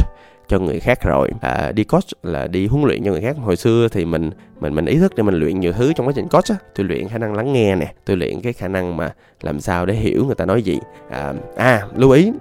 cho 0.49 0.59
người 0.59 0.79
khác 0.79 1.03
rồi. 1.03 1.29
À, 1.41 1.71
đi 1.71 1.83
coach 1.83 2.03
là 2.23 2.47
đi 2.47 2.67
huấn 2.67 2.83
luyện 2.83 3.03
cho 3.03 3.11
người 3.11 3.21
khác. 3.21 3.35
Hồi 3.39 3.55
xưa 3.55 3.87
thì 3.91 4.05
mình 4.05 4.29
mình 4.59 4.75
mình 4.75 4.85
ý 4.85 4.97
thức 4.97 5.15
để 5.15 5.23
mình 5.23 5.35
luyện 5.35 5.59
nhiều 5.59 5.71
thứ 5.71 5.93
trong 5.93 6.07
quá 6.07 6.13
trình 6.15 6.27
coach 6.27 6.49
á. 6.49 6.55
Tôi 6.75 6.85
luyện 6.85 7.07
khả 7.07 7.17
năng 7.17 7.33
lắng 7.33 7.53
nghe 7.53 7.75
nè 7.75 7.93
tôi 8.05 8.17
luyện 8.17 8.41
cái 8.41 8.53
khả 8.53 8.67
năng 8.67 8.97
mà 8.97 9.11
làm 9.41 9.59
sao 9.59 9.85
để 9.85 9.93
hiểu 9.93 10.25
người 10.25 10.35
ta 10.35 10.45
nói 10.45 10.61
gì. 10.61 10.79
À, 11.09 11.33
à 11.55 11.81
lưu 11.95 12.11
ý 12.11 12.31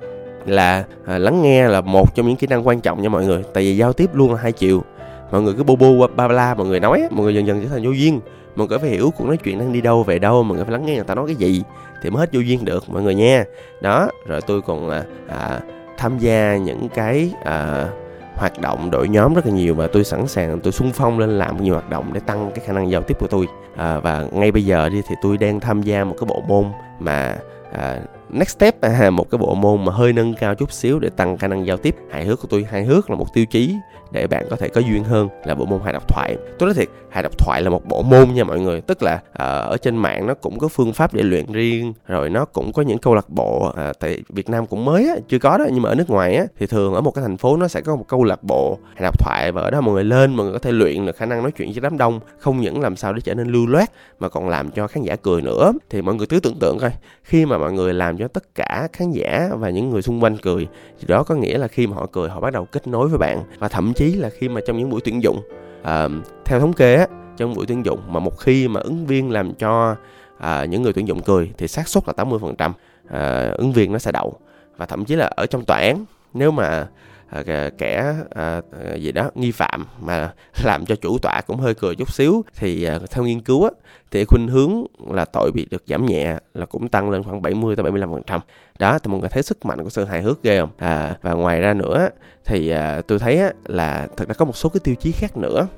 là 0.47 0.85
à, 1.07 1.19
lắng 1.19 1.43
nghe 1.43 1.69
là 1.69 1.81
một 1.81 2.15
trong 2.15 2.29
những 2.29 2.37
kỹ 2.37 2.47
năng 2.47 2.67
quan 2.67 2.81
trọng 2.81 3.03
nha 3.03 3.09
mọi 3.09 3.27
người. 3.27 3.43
Tại 3.55 3.65
vì 3.65 3.77
giao 3.77 3.93
tiếp 3.93 4.11
luôn 4.15 4.33
là 4.33 4.41
hai 4.41 4.53
chiều. 4.53 4.83
Mọi 5.31 5.43
người 5.43 5.55
cứ 5.55 5.62
bô 5.62 5.77
bô 5.77 6.07
ba 6.17 6.29
la 6.29 6.55
mọi 6.55 6.67
người 6.67 6.81
nói 6.81 7.09
mọi 7.11 7.25
người 7.25 7.35
dần 7.35 7.47
dần 7.47 7.62
trở 7.62 7.69
thành 7.69 7.85
vô 7.85 7.91
duyên. 7.91 8.21
Mọi 8.57 8.67
người 8.69 8.79
phải 8.79 8.91
hiểu 8.91 9.12
cuộc 9.17 9.27
nói 9.27 9.37
chuyện 9.37 9.59
đang 9.59 9.73
đi 9.73 9.81
đâu 9.81 10.03
về 10.03 10.19
đâu 10.19 10.43
mọi 10.43 10.57
người 10.57 10.65
phải 10.65 10.73
lắng 10.73 10.87
nghe 10.87 10.95
người 10.95 11.05
ta 11.05 11.15
nói 11.15 11.27
cái 11.27 11.37
gì 11.37 11.62
thì 12.03 12.11
mới 12.11 12.21
hết 12.21 12.33
vô 12.33 12.41
duyên 12.41 12.65
được 12.65 12.85
mọi 12.88 13.03
người 13.03 13.15
nha. 13.15 13.45
Đó 13.81 14.11
rồi 14.27 14.41
tôi 14.41 14.62
còn 14.62 14.91
à, 14.91 15.05
à, 15.29 15.61
tham 15.99 16.19
gia 16.19 16.57
những 16.57 16.88
cái 16.88 17.33
à, 17.45 17.88
hoạt 18.35 18.61
động 18.61 18.90
đội 18.90 19.09
nhóm 19.09 19.35
rất 19.35 19.47
là 19.47 19.52
nhiều 19.52 19.75
và 19.75 19.87
tôi 19.87 20.05
sẵn 20.05 20.28
sàng 20.28 20.61
tôi 20.61 20.73
sung 20.73 20.90
phong 20.95 21.19
lên 21.19 21.38
làm 21.38 21.62
nhiều 21.62 21.75
hoạt 21.75 21.90
động 21.90 22.12
để 22.12 22.21
tăng 22.26 22.50
cái 22.55 22.64
khả 22.67 22.73
năng 22.73 22.90
giao 22.90 23.02
tiếp 23.02 23.17
của 23.21 23.26
tôi. 23.26 23.47
À, 23.76 23.99
và 23.99 24.26
ngay 24.33 24.52
bây 24.52 24.64
giờ 24.64 24.88
đi 24.88 25.02
thì 25.09 25.14
tôi 25.23 25.37
đang 25.37 25.61
tham 25.61 25.83
gia 25.83 26.05
một 26.05 26.14
cái 26.21 26.26
bộ 26.26 26.43
môn 26.49 26.64
mà 26.99 27.37
à, 27.73 27.99
next 28.30 28.56
step 28.56 28.80
à, 28.80 29.11
một 29.11 29.30
cái 29.30 29.38
bộ 29.38 29.54
môn 29.54 29.85
mà 29.85 29.92
hơi 29.92 30.12
nâng 30.12 30.35
cao 30.35 30.54
chút 30.54 30.73
xíu 30.73 30.99
để 30.99 31.08
tăng 31.08 31.38
khả 31.38 31.49
năng 31.49 31.66
giao 31.66 31.76
tiếp. 31.76 31.97
Hài 32.11 32.25
hước 32.25 32.40
của 32.40 32.49
tôi 32.50 32.66
hài 32.70 32.85
hước 32.85 33.11
là 33.11 33.16
một 33.16 33.35
tiêu 33.35 33.44
chí 33.47 33.75
để 34.12 34.26
bạn 34.26 34.47
có 34.50 34.56
thể 34.56 34.68
có 34.68 34.80
duyên 34.80 35.04
hơn 35.04 35.28
là 35.44 35.54
bộ 35.54 35.64
môn 35.64 35.80
hài 35.85 35.92
độc 35.92 36.08
thoại. 36.08 36.37
Tôi 36.58 36.66
nói 36.66 36.75
thiệt 36.75 36.88
hài 37.11 37.23
độc 37.23 37.38
thoại 37.38 37.62
là 37.62 37.70
một 37.70 37.87
bộ 37.87 38.02
môn 38.02 38.35
nha 38.35 38.44
mọi 38.44 38.61
người. 38.61 38.80
Tức 38.80 39.02
là 39.02 39.20
à, 39.32 39.47
ở 39.47 39.76
trên 39.76 39.97
mạng 39.97 40.26
nó 40.26 40.35
cũng 40.35 40.58
có 40.58 40.68
phương 40.68 40.92
pháp 40.92 41.14
để 41.14 41.23
luyện 41.23 41.52
riêng 41.52 41.92
rồi 42.06 42.30
nó 42.30 42.44
cũng 42.44 42.73
có 42.73 42.82
những 42.82 42.99
câu 42.99 43.14
lạc 43.14 43.28
bộ 43.28 43.73
à, 43.76 43.92
tại 44.00 44.23
Việt 44.28 44.49
Nam 44.49 44.66
cũng 44.66 44.85
mới 44.85 45.08
á, 45.08 45.14
chưa 45.28 45.38
có 45.38 45.58
đó 45.58 45.64
nhưng 45.73 45.82
mà 45.82 45.88
ở 45.88 45.94
nước 45.94 46.11
ngoài 46.11 46.37
á 46.37 46.44
thì 46.58 46.66
thường 46.66 46.94
ở 46.94 47.00
một 47.00 47.11
cái 47.11 47.23
thành 47.23 47.37
phố 47.37 47.56
nó 47.56 47.68
sẽ 47.68 47.80
có 47.80 47.97
một 47.97 48.04
câu 48.08 48.25
lạc 48.25 48.42
bộ 48.42 48.78
hài 48.94 49.02
độc 49.02 49.18
thoại 49.18 49.52
và 49.52 49.62
ở 49.62 49.70
đó 49.70 49.80
mọi 49.80 49.94
người 49.94 50.04
lên 50.04 50.35
mọi 50.35 50.44
người 50.44 50.52
có 50.52 50.58
thể 50.58 50.73
luyện 50.73 51.06
được 51.06 51.16
khả 51.16 51.26
năng 51.26 51.42
nói 51.42 51.52
chuyện 51.52 51.73
với 51.73 51.80
đám 51.80 51.99
đông 51.99 52.20
không 52.38 52.61
những 52.61 52.80
làm 52.80 52.97
sao 52.97 53.12
để 53.12 53.20
trở 53.20 53.35
nên 53.35 53.49
lưu 53.49 53.66
loát 53.66 53.90
mà 54.20 54.28
còn 54.28 54.49
làm 54.49 54.70
cho 54.70 54.87
khán 54.87 55.02
giả 55.02 55.16
cười 55.16 55.42
nữa. 55.42 55.73
Thì 55.90 56.02
mọi 56.02 56.14
người 56.14 56.26
cứ 56.26 56.40
tưởng 56.40 56.58
tượng 56.58 56.78
coi 56.78 56.90
khi 57.23 57.47
mà 57.47 57.58
mọi 57.58 57.73
người 57.73 57.94
làm 57.94 58.17
cho 58.18 58.28
tất 58.28 58.54
cả 58.54 58.88
khán 58.92 59.10
giả 59.10 59.50
và 59.52 59.70
những 59.70 59.90
người 59.90 60.02
xung 60.02 60.22
quanh 60.22 60.37
cười. 60.37 60.68
Thì 60.98 61.04
đó 61.06 61.22
có 61.22 61.34
nghĩa 61.34 61.58
là 61.58 61.68
khi 61.68 61.87
mà 61.87 61.96
họ 61.96 62.06
cười 62.12 62.28
họ 62.28 62.40
bắt 62.40 62.52
đầu 62.52 62.64
kết 62.64 62.87
nối 62.87 63.08
với 63.08 63.18
bạn. 63.18 63.42
Và 63.58 63.68
thậm 63.68 63.92
chí 63.92 64.14
là 64.14 64.30
khi 64.30 64.48
mà 64.48 64.60
trong 64.66 64.78
những 64.78 64.90
buổi 64.90 65.00
tuyển 65.04 65.22
dụng 65.22 65.40
à, 65.82 66.08
theo 66.44 66.60
thống 66.60 66.72
kê 66.72 66.94
á 66.94 67.06
trong 67.37 67.54
buổi 67.54 67.66
tuyển 67.66 67.84
dụng 67.84 68.00
mà 68.08 68.20
một 68.20 68.38
khi 68.38 68.68
mà 68.68 68.80
ứng 68.80 69.06
viên 69.06 69.30
làm 69.30 69.54
cho 69.54 69.96
à, 70.38 70.64
những 70.64 70.82
người 70.82 70.92
tuyển 70.92 71.08
dụng 71.08 71.22
cười 71.22 71.52
thì 71.58 71.68
xác 71.68 71.88
suất 71.88 72.04
là 72.06 72.12
80% 72.25 72.72
à, 73.10 73.50
ứng 73.58 73.72
viên 73.72 73.92
nó 73.92 73.98
sẽ 73.98 74.12
đậu. 74.12 74.38
Và 74.76 74.87
thậm 74.87 75.04
chí 75.04 75.16
là 75.16 75.26
ở 75.26 75.46
trong 75.46 75.64
tòa 75.64 75.78
án 75.78 76.04
nếu 76.34 76.50
mà 76.50 76.87
Ờ, 77.30 77.70
kẻ 77.78 78.14
à, 78.30 78.62
gì 78.97 79.12
đó 79.12 79.30
nghi 79.35 79.50
phạm 79.50 79.87
mà 80.00 80.32
làm 80.64 80.87
cho 80.87 80.97
chủ 80.97 81.18
tọa 81.18 81.40
cũng 81.47 81.56
hơi 81.56 81.75
cười 81.75 81.94
chút 81.94 82.12
xíu. 82.12 82.44
Thì 82.56 82.85
à, 82.85 82.99
theo 83.11 83.25
nghiên 83.25 83.40
cứu 83.40 83.64
á, 83.64 83.70
thì 84.11 84.25
khuynh 84.25 84.49
hướng 84.49 84.85
là 85.11 85.25
tội 85.25 85.50
bị 85.54 85.66
được 85.70 85.82
giảm 85.87 86.06
nhẹ 86.06 86.38
là 86.54 86.66
cũng 86.66 86.88
tăng 86.88 87.11
lên 87.11 87.23
khoảng 87.23 87.42
70 87.42 87.76
tới 87.76 87.82
75 87.82 88.12
phần 88.12 88.23
trăm. 88.26 88.40
Đó 88.78 88.99
thì 88.99 89.11
mọi 89.11 89.20
người 89.20 89.28
thấy 89.28 89.42
sức 89.42 89.66
mạnh 89.66 89.85
của 89.85 89.90
sự 89.90 90.04
hài 90.04 90.23
hước 90.23 90.42
ghê 90.42 90.61
không? 90.61 90.70
À, 90.78 91.16
và 91.23 91.32
ngoài 91.32 91.61
ra 91.61 91.75
nữa 91.75 92.08
thì 92.44 92.68
à, 92.68 93.00
tôi 93.08 93.18
thấy 93.18 93.38
á, 93.38 93.52
là 93.66 94.08
thật 94.16 94.28
ra 94.28 94.35
có 94.35 94.44
một 94.44 94.56
số 94.56 94.68
cái 94.68 94.80
tiêu 94.85 94.94
chí 94.94 95.12
khác 95.12 95.37
nữa 95.37 95.68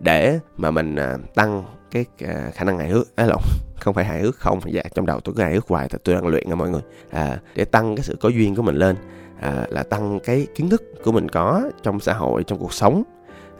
để 0.00 0.38
mà 0.56 0.70
mình 0.70 0.96
à, 0.96 1.16
tăng 1.34 1.64
cái 1.90 2.04
à, 2.28 2.50
khả 2.54 2.64
năng 2.64 2.78
hài 2.78 2.88
hước. 2.88 3.16
Ấy 3.16 3.26
lộn 3.26 3.40
không 3.80 3.94
phải 3.94 4.04
hài 4.04 4.20
hước 4.20 4.36
không 4.36 4.60
dạ 4.66 4.82
trong 4.94 5.06
đầu 5.06 5.20
tôi 5.20 5.34
cứ 5.34 5.42
hài 5.42 5.54
hước 5.54 5.68
hoài 5.68 5.88
thì 5.88 5.98
tôi 6.04 6.14
đang 6.14 6.26
luyện 6.26 6.48
nha 6.48 6.54
mọi 6.54 6.70
người. 6.70 6.82
À, 7.10 7.38
để 7.54 7.64
tăng 7.64 7.96
cái 7.96 8.04
sự 8.04 8.16
có 8.20 8.28
duyên 8.28 8.54
của 8.54 8.62
mình 8.62 8.76
lên 8.76 8.96
à, 9.40 9.66
là 9.68 9.82
tăng 9.82 10.20
cái 10.24 10.46
kiến 10.54 10.68
thức 10.68 10.82
của 11.04 11.12
mình 11.12 11.28
có 11.28 11.70
trong 11.82 12.00
xã 12.00 12.12
hội 12.12 12.44
trong 12.44 12.58
cuộc 12.58 12.72
sống 12.72 13.02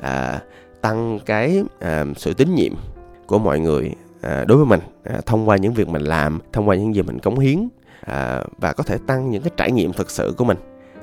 à, 0.00 0.42
tăng 0.80 1.18
cái 1.26 1.62
à, 1.80 2.04
sự 2.16 2.35
tín 2.35 2.54
nhiệm 2.54 2.73
của 3.26 3.38
mọi 3.38 3.61
người 3.61 3.92
à, 4.23 4.45
đối 4.49 4.59
với 4.59 4.66
mình 4.66 4.80
à, 5.04 5.21
thông 5.26 5.49
qua 5.49 5.56
những 5.56 5.75
việc 5.75 5.88
mình 5.88 6.02
làm 6.02 6.40
thông 6.52 6.68
qua 6.68 6.76
những 6.76 6.95
gì 6.95 7.02
mình 7.02 7.18
cống 7.18 7.38
hiến 7.38 7.68
à, 8.00 8.42
và 8.59 8.73
có 8.73 8.85
thể 8.85 8.99
tăng 9.06 9.30
những 9.30 9.42
cái 9.42 9.50
trải 9.56 9.73
nghiệm 9.73 9.92
thực 9.92 10.11
sự 10.11 10.35
của 10.38 10.45
mình. 10.45 10.59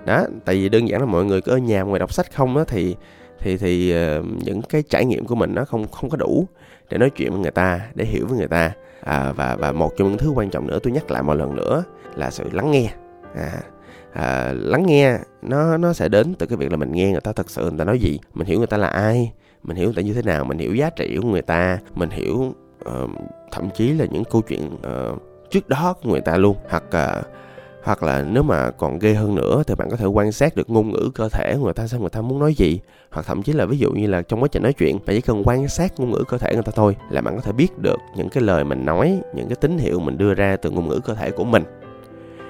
Đó 0.06 0.24
tại 0.46 0.56
vì 0.56 0.70
đơn 0.70 0.88
giản 0.88 1.00
là 1.00 1.06
mọi 1.06 1.26
người 1.26 1.42
cứ 1.42 1.52
ở 1.52 1.58
nhà 1.58 1.82
ngoài 1.82 2.00
đọc 2.00 2.14
sách 2.14 2.36
không 2.36 2.56
đó 2.56 2.64
thì 2.68 2.96
thì 3.40 3.58
thì 3.58 3.96
uh, 4.20 4.26
những 4.44 4.62
cái 4.62 4.84
trải 4.90 5.06
nghiệm 5.06 5.26
của 5.26 5.36
mình 5.36 5.56
nó 5.56 5.66
không 5.66 5.88
không 5.88 6.10
có 6.10 6.18
đủ 6.18 6.48
để 6.90 6.98
nói 6.98 7.10
chuyện 7.10 7.32
với 7.32 7.40
người 7.40 7.52
ta 7.52 7.82
để 7.96 8.06
hiểu 8.06 8.26
với 8.28 8.38
người 8.38 8.48
ta. 8.48 8.72
À, 9.04 9.32
và 9.36 9.56
và 9.56 9.72
một 9.72 9.98
trong 9.98 10.08
những 10.10 10.18
thứ 10.18 10.30
quan 10.30 10.50
trọng 10.50 10.68
nữa 10.68 10.80
tôi 10.84 10.94
nhắc 10.94 11.12
lại 11.12 11.24
một 11.24 11.34
lần 11.34 11.56
nữa 11.56 11.84
là 12.16 12.32
sự 12.32 12.50
lắng 12.52 12.72
nghe. 12.72 12.90
À, 13.36 13.62
à, 14.14 14.54
lắng 14.56 14.84
nghe 14.88 15.18
nó 15.42 15.78
nó 15.78 15.94
sẽ 15.94 16.10
đến 16.10 16.34
từ 16.40 16.46
cái 16.46 16.58
việc 16.58 16.72
là 16.72 16.78
mình 16.78 16.92
nghe 16.92 17.12
người 17.12 17.22
ta 17.22 17.32
thật 17.32 17.50
sự 17.50 17.62
người 17.62 17.80
ta 17.80 17.84
nói 17.84 18.00
gì. 18.00 18.20
Mình 18.34 18.48
hiểu 18.48 18.58
người 18.58 18.68
ta 18.68 18.78
là 18.78 18.88
ai 18.88 19.32
mình 19.64 19.78
hiểu 19.78 19.86
người 19.86 19.96
ta 19.96 20.02
như 20.02 20.14
thế 20.14 20.22
nào 20.22 20.46
mình 20.46 20.58
hiểu 20.58 20.76
giá 20.76 20.90
trị 20.90 21.18
của 21.22 21.28
người 21.28 21.42
ta 21.42 21.80
mình 21.96 22.10
hiểu 22.10 22.54
uh, 22.90 23.10
thậm 23.52 23.70
chí 23.76 23.94
là 23.94 24.06
những 24.12 24.24
câu 24.24 24.42
chuyện 24.42 24.70
uh, 24.76 25.22
trước 25.50 25.70
đó 25.70 25.96
của 26.04 26.10
người 26.10 26.22
ta 26.22 26.38
luôn. 26.38 26.58
Hoặc 26.70 26.84
uh, 26.88 27.26
hoặc 27.84 28.04
là 28.04 28.24
nếu 28.24 28.44
mà 28.44 28.72
còn 28.72 29.00
ghê 29.00 29.14
hơn 29.14 29.36
nữa 29.36 29.64
thì 29.68 29.76
bạn 29.76 29.90
có 29.90 29.98
thể 29.98 30.06
quan 30.06 30.32
sát 30.32 30.56
được 30.56 30.70
ngôn 30.70 30.92
ngữ 30.92 31.10
cơ 31.16 31.30
thể 31.30 31.54
của 31.58 31.64
người 31.64 31.74
ta 31.74 31.88
xem 31.88 32.02
người 32.02 32.10
ta 32.10 32.22
muốn 32.22 32.40
nói 32.40 32.54
gì. 32.54 32.80
Hoặc 33.12 33.26
thậm 33.26 33.44
chí 33.44 33.54
là 33.54 33.66
ví 33.66 33.78
dụ 33.78 33.92
như 33.92 34.08
là 34.08 34.22
trong 34.22 34.44
quá 34.44 34.48
trình 34.52 34.64
nói 34.64 34.74
chuyện 34.74 34.98
bạn 35.06 35.16
chỉ 35.16 35.22
cần 35.22 35.44
quan 35.46 35.68
sát 35.68 36.00
ngôn 36.00 36.12
ngữ 36.12 36.24
cơ 36.28 36.38
thể 36.38 36.54
người 36.54 36.64
ta 36.64 36.72
thôi 36.76 36.96
là 37.10 37.22
bạn 37.22 37.36
có 37.36 37.42
thể 37.42 37.52
biết 37.52 37.80
được 37.80 38.00
những 38.16 38.30
cái 38.30 38.44
lời 38.44 38.64
mình 38.64 38.86
nói 38.86 39.22
những 39.36 39.48
cái 39.50 39.56
tín 39.56 39.78
hiệu 39.78 40.00
mình 40.00 40.18
đưa 40.18 40.34
ra 40.34 40.58
từ 40.58 40.70
ngôn 40.70 40.90
ngữ 40.90 41.00
cơ 41.06 41.14
thể 41.14 41.32
của 41.32 41.44
mình 41.44 41.64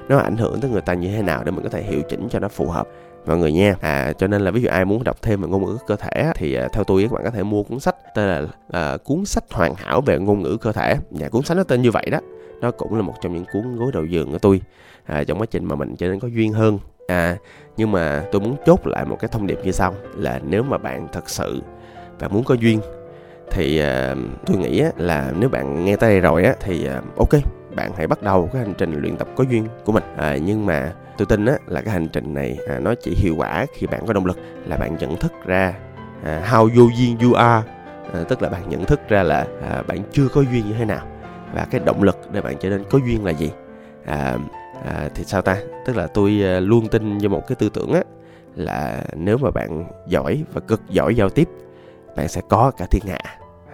nó 0.09 0.17
ảnh 0.17 0.37
hưởng 0.37 0.61
tới 0.61 0.71
người 0.71 0.81
ta 0.81 0.93
như 0.93 1.11
thế 1.15 1.21
nào 1.21 1.43
để 1.43 1.51
mình 1.51 1.63
có 1.63 1.69
thể 1.69 1.83
hiệu 1.83 2.01
chỉnh 2.09 2.27
cho 2.29 2.39
nó 2.39 2.47
phù 2.47 2.65
hợp. 2.65 2.87
Mọi 3.25 3.37
người 3.37 3.51
nha. 3.51 3.75
À 3.81 4.13
cho 4.17 4.27
nên 4.27 4.41
là 4.41 4.51
ví 4.51 4.61
dụ 4.61 4.69
ai 4.69 4.85
muốn 4.85 5.03
đọc 5.03 5.21
thêm 5.21 5.41
về 5.41 5.47
ngôn 5.47 5.65
ngữ 5.65 5.77
cơ 5.87 5.95
thể 5.95 6.31
thì 6.35 6.53
à, 6.53 6.67
theo 6.73 6.83
tôi 6.83 7.03
các 7.03 7.11
bạn 7.11 7.23
có 7.23 7.29
thể 7.29 7.43
mua 7.43 7.63
cuốn 7.63 7.79
sách 7.79 7.95
tên 8.15 8.27
là 8.27 8.41
à, 8.71 8.97
cuốn 9.03 9.25
sách 9.25 9.43
hoàn 9.51 9.75
hảo 9.75 10.01
về 10.01 10.19
ngôn 10.19 10.41
ngữ 10.41 10.57
cơ 10.61 10.71
thể. 10.71 10.95
Nhà 11.11 11.29
cuốn 11.29 11.43
sách 11.43 11.57
nó 11.57 11.63
tên 11.63 11.81
như 11.81 11.91
vậy 11.91 12.09
đó. 12.11 12.19
Nó 12.61 12.71
cũng 12.71 12.95
là 12.95 13.01
một 13.01 13.13
trong 13.21 13.33
những 13.33 13.45
cuốn 13.53 13.75
gối 13.75 13.91
đầu 13.93 14.05
giường 14.05 14.31
của 14.31 14.37
tôi. 14.37 14.61
À, 15.05 15.23
trong 15.23 15.39
quá 15.39 15.45
trình 15.51 15.65
mà 15.65 15.75
mình 15.75 15.95
trở 15.95 16.07
nên 16.07 16.19
có 16.19 16.27
duyên 16.27 16.53
hơn. 16.53 16.79
À 17.07 17.37
nhưng 17.77 17.91
mà 17.91 18.23
tôi 18.31 18.41
muốn 18.41 18.55
chốt 18.65 18.87
lại 18.87 19.05
một 19.05 19.17
cái 19.19 19.29
thông 19.31 19.47
điệp 19.47 19.59
như 19.63 19.71
sau 19.71 19.93
là 20.15 20.39
nếu 20.47 20.63
mà 20.63 20.77
bạn 20.77 21.07
thật 21.13 21.29
sự 21.29 21.61
và 22.19 22.27
muốn 22.27 22.43
có 22.43 22.53
duyên 22.53 22.79
thì 23.51 23.79
à, 23.79 24.15
tôi 24.45 24.57
nghĩ 24.57 24.83
là 24.97 25.33
nếu 25.39 25.49
bạn 25.49 25.85
nghe 25.85 25.95
tới 25.95 26.09
đây 26.09 26.19
rồi 26.19 26.43
á 26.43 26.53
thì 26.59 26.87
à, 26.87 27.01
ok 27.17 27.62
bạn 27.75 27.91
hãy 27.97 28.07
bắt 28.07 28.23
đầu 28.23 28.49
cái 28.53 28.61
hành 28.61 28.73
trình 28.77 28.93
luyện 29.01 29.17
tập 29.17 29.27
có 29.35 29.43
duyên 29.43 29.67
của 29.85 29.91
mình. 29.91 30.03
À, 30.17 30.37
nhưng 30.37 30.65
mà 30.65 30.93
tôi 31.17 31.25
tin 31.25 31.45
á 31.45 31.53
là 31.67 31.81
cái 31.81 31.93
hành 31.93 32.07
trình 32.07 32.33
này 32.33 32.57
à, 32.67 32.79
nó 32.79 32.93
chỉ 33.01 33.15
hiệu 33.15 33.35
quả 33.37 33.65
khi 33.73 33.87
bạn 33.87 34.05
có 34.07 34.13
động 34.13 34.25
lực 34.25 34.37
là 34.65 34.77
bạn 34.77 34.97
nhận 34.99 35.15
thức 35.15 35.31
ra 35.45 35.73
à, 36.23 36.41
how 36.49 36.69
vô 36.75 36.89
duyên 36.97 37.17
you 37.19 37.33
are. 37.33 37.67
À, 38.13 38.23
tức 38.29 38.41
là 38.41 38.49
bạn 38.49 38.69
nhận 38.69 38.85
thức 38.85 38.99
ra 39.09 39.23
là 39.23 39.47
à, 39.69 39.81
bạn 39.87 39.99
chưa 40.11 40.27
có 40.27 40.41
duyên 40.41 40.67
như 40.67 40.73
thế 40.77 40.85
nào 40.85 41.05
và 41.53 41.67
cái 41.71 41.81
động 41.85 42.03
lực 42.03 42.17
để 42.31 42.41
bạn 42.41 42.55
trở 42.59 42.69
nên 42.69 42.83
có 42.89 42.99
duyên 43.05 43.25
là 43.25 43.31
gì. 43.31 43.51
À, 44.05 44.37
à, 44.85 45.09
thì 45.15 45.23
sao 45.23 45.41
ta? 45.41 45.57
Tức 45.85 45.97
là 45.97 46.07
tôi 46.07 46.41
à, 46.43 46.59
luôn 46.59 46.87
tin 46.87 47.17
vào 47.17 47.29
một 47.29 47.47
cái 47.47 47.55
tư 47.55 47.69
tưởng 47.73 47.93
á 47.93 48.01
là 48.55 49.03
nếu 49.15 49.37
mà 49.37 49.51
bạn 49.51 49.85
giỏi 50.07 50.43
và 50.53 50.61
cực 50.61 50.81
giỏi 50.89 51.15
giao 51.15 51.29
tiếp 51.29 51.49
bạn 52.15 52.27
sẽ 52.27 52.41
có 52.49 52.71
cả 52.77 52.85
thiên 52.91 53.03
hạ. 53.07 53.19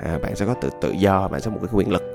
À, 0.03 0.18
bạn 0.24 0.36
sẽ 0.36 0.46
có 0.46 0.53
tự 0.53 0.70
tự 0.82 0.91
do 0.91 1.27
bạn 1.27 1.41
sẽ 1.41 1.46
có 1.46 1.51
một 1.51 1.60
cái 1.62 1.70
quyền 1.74 1.91
lực 1.91 2.09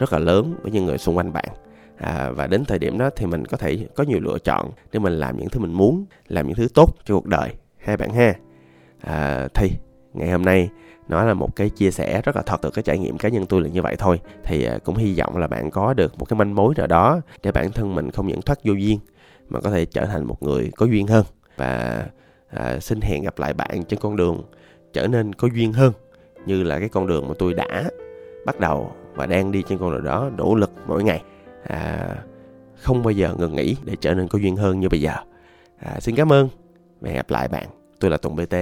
rất 0.00 0.12
là 0.12 0.18
lớn 0.18 0.54
với 0.62 0.72
những 0.72 0.86
người 0.86 0.98
xung 0.98 1.16
quanh 1.16 1.32
bạn. 1.32 1.48
À, 1.96 2.30
và 2.30 2.46
đến 2.46 2.64
thời 2.64 2.78
điểm 2.78 2.98
đó 2.98 3.10
thì 3.16 3.26
mình 3.26 3.44
có 3.44 3.56
thể 3.56 3.86
có 3.94 4.04
nhiều 4.04 4.20
lựa 4.20 4.38
chọn 4.38 4.70
để 4.92 4.98
mình 4.98 5.12
làm 5.12 5.38
những 5.38 5.48
thứ 5.48 5.60
mình 5.60 5.72
muốn 5.72 6.04
làm 6.28 6.46
những 6.46 6.56
thứ 6.56 6.68
tốt 6.74 6.94
cho 7.04 7.14
cuộc 7.14 7.26
đời. 7.26 7.54
Hai 7.78 7.96
bạn 7.96 8.10
ha. 8.14 8.34
À, 9.00 9.48
thì 9.54 9.70
ngày 10.14 10.30
hôm 10.30 10.42
nay 10.42 10.68
nó 11.08 11.24
là 11.24 11.34
một 11.34 11.56
cái 11.56 11.70
chia 11.70 11.90
sẻ 11.90 12.22
rất 12.24 12.36
là 12.36 12.42
thật 12.42 12.56
từ 12.62 12.70
cái 12.70 12.82
trải 12.82 12.98
nghiệm 12.98 13.18
cá 13.18 13.28
nhân 13.28 13.46
tôi 13.46 13.60
là 13.60 13.68
như 13.68 13.82
vậy 13.82 13.96
thôi. 13.98 14.20
Thì 14.44 14.64
à, 14.64 14.78
cũng 14.84 14.96
hy 14.96 15.14
vọng 15.18 15.36
là 15.36 15.46
bạn 15.46 15.70
có 15.70 15.94
được 15.94 16.18
một 16.18 16.24
cái 16.24 16.38
manh 16.38 16.54
mối 16.54 16.74
nào 16.76 16.86
đó 16.86 17.20
để 17.42 17.52
bản 17.52 17.72
thân 17.72 17.94
mình 17.94 18.10
không 18.10 18.26
những 18.26 18.42
thoát 18.42 18.58
vô 18.64 18.72
duyên 18.72 18.98
mà 19.48 19.60
có 19.60 19.70
thể 19.70 19.84
trở 19.84 20.04
thành 20.04 20.24
một 20.24 20.42
người 20.42 20.70
có 20.76 20.86
duyên 20.86 21.06
hơn. 21.06 21.24
Và 21.56 22.04
à, 22.50 22.80
xin 22.80 23.00
hẹn 23.00 23.24
gặp 23.24 23.38
lại 23.38 23.52
bạn 23.52 23.84
trên 23.84 24.00
con 24.00 24.16
đường 24.16 24.42
trở 24.92 25.06
nên 25.06 25.32
có 25.32 25.48
duyên 25.54 25.72
hơn 25.72 25.92
như 26.46 26.62
là 26.62 26.78
cái 26.78 26.88
con 26.88 27.06
đường 27.06 27.28
mà 27.28 27.34
tôi 27.38 27.54
đã 27.54 27.84
bắt 28.46 28.60
đầu 28.60 28.92
và 29.14 29.26
đang 29.26 29.52
đi 29.52 29.62
trên 29.68 29.78
con 29.78 29.92
đường 29.92 30.04
đó 30.04 30.30
nỗ 30.36 30.54
lực 30.54 30.70
mỗi 30.86 31.04
ngày. 31.04 31.22
À, 31.64 32.16
không 32.76 33.02
bao 33.02 33.10
giờ 33.10 33.34
ngừng 33.38 33.56
nghỉ 33.56 33.76
để 33.84 33.96
trở 34.00 34.14
nên 34.14 34.28
có 34.28 34.38
duyên 34.38 34.56
hơn 34.56 34.80
như 34.80 34.88
bây 34.88 35.00
giờ. 35.00 35.12
À, 35.78 36.00
xin 36.00 36.14
cảm 36.14 36.32
ơn 36.32 36.48
và 37.00 37.08
hẹn 37.08 37.16
gặp 37.16 37.30
lại 37.30 37.48
bạn. 37.48 37.66
Tôi 38.00 38.10
là 38.10 38.16
tùng 38.16 38.36
bt 38.36 38.54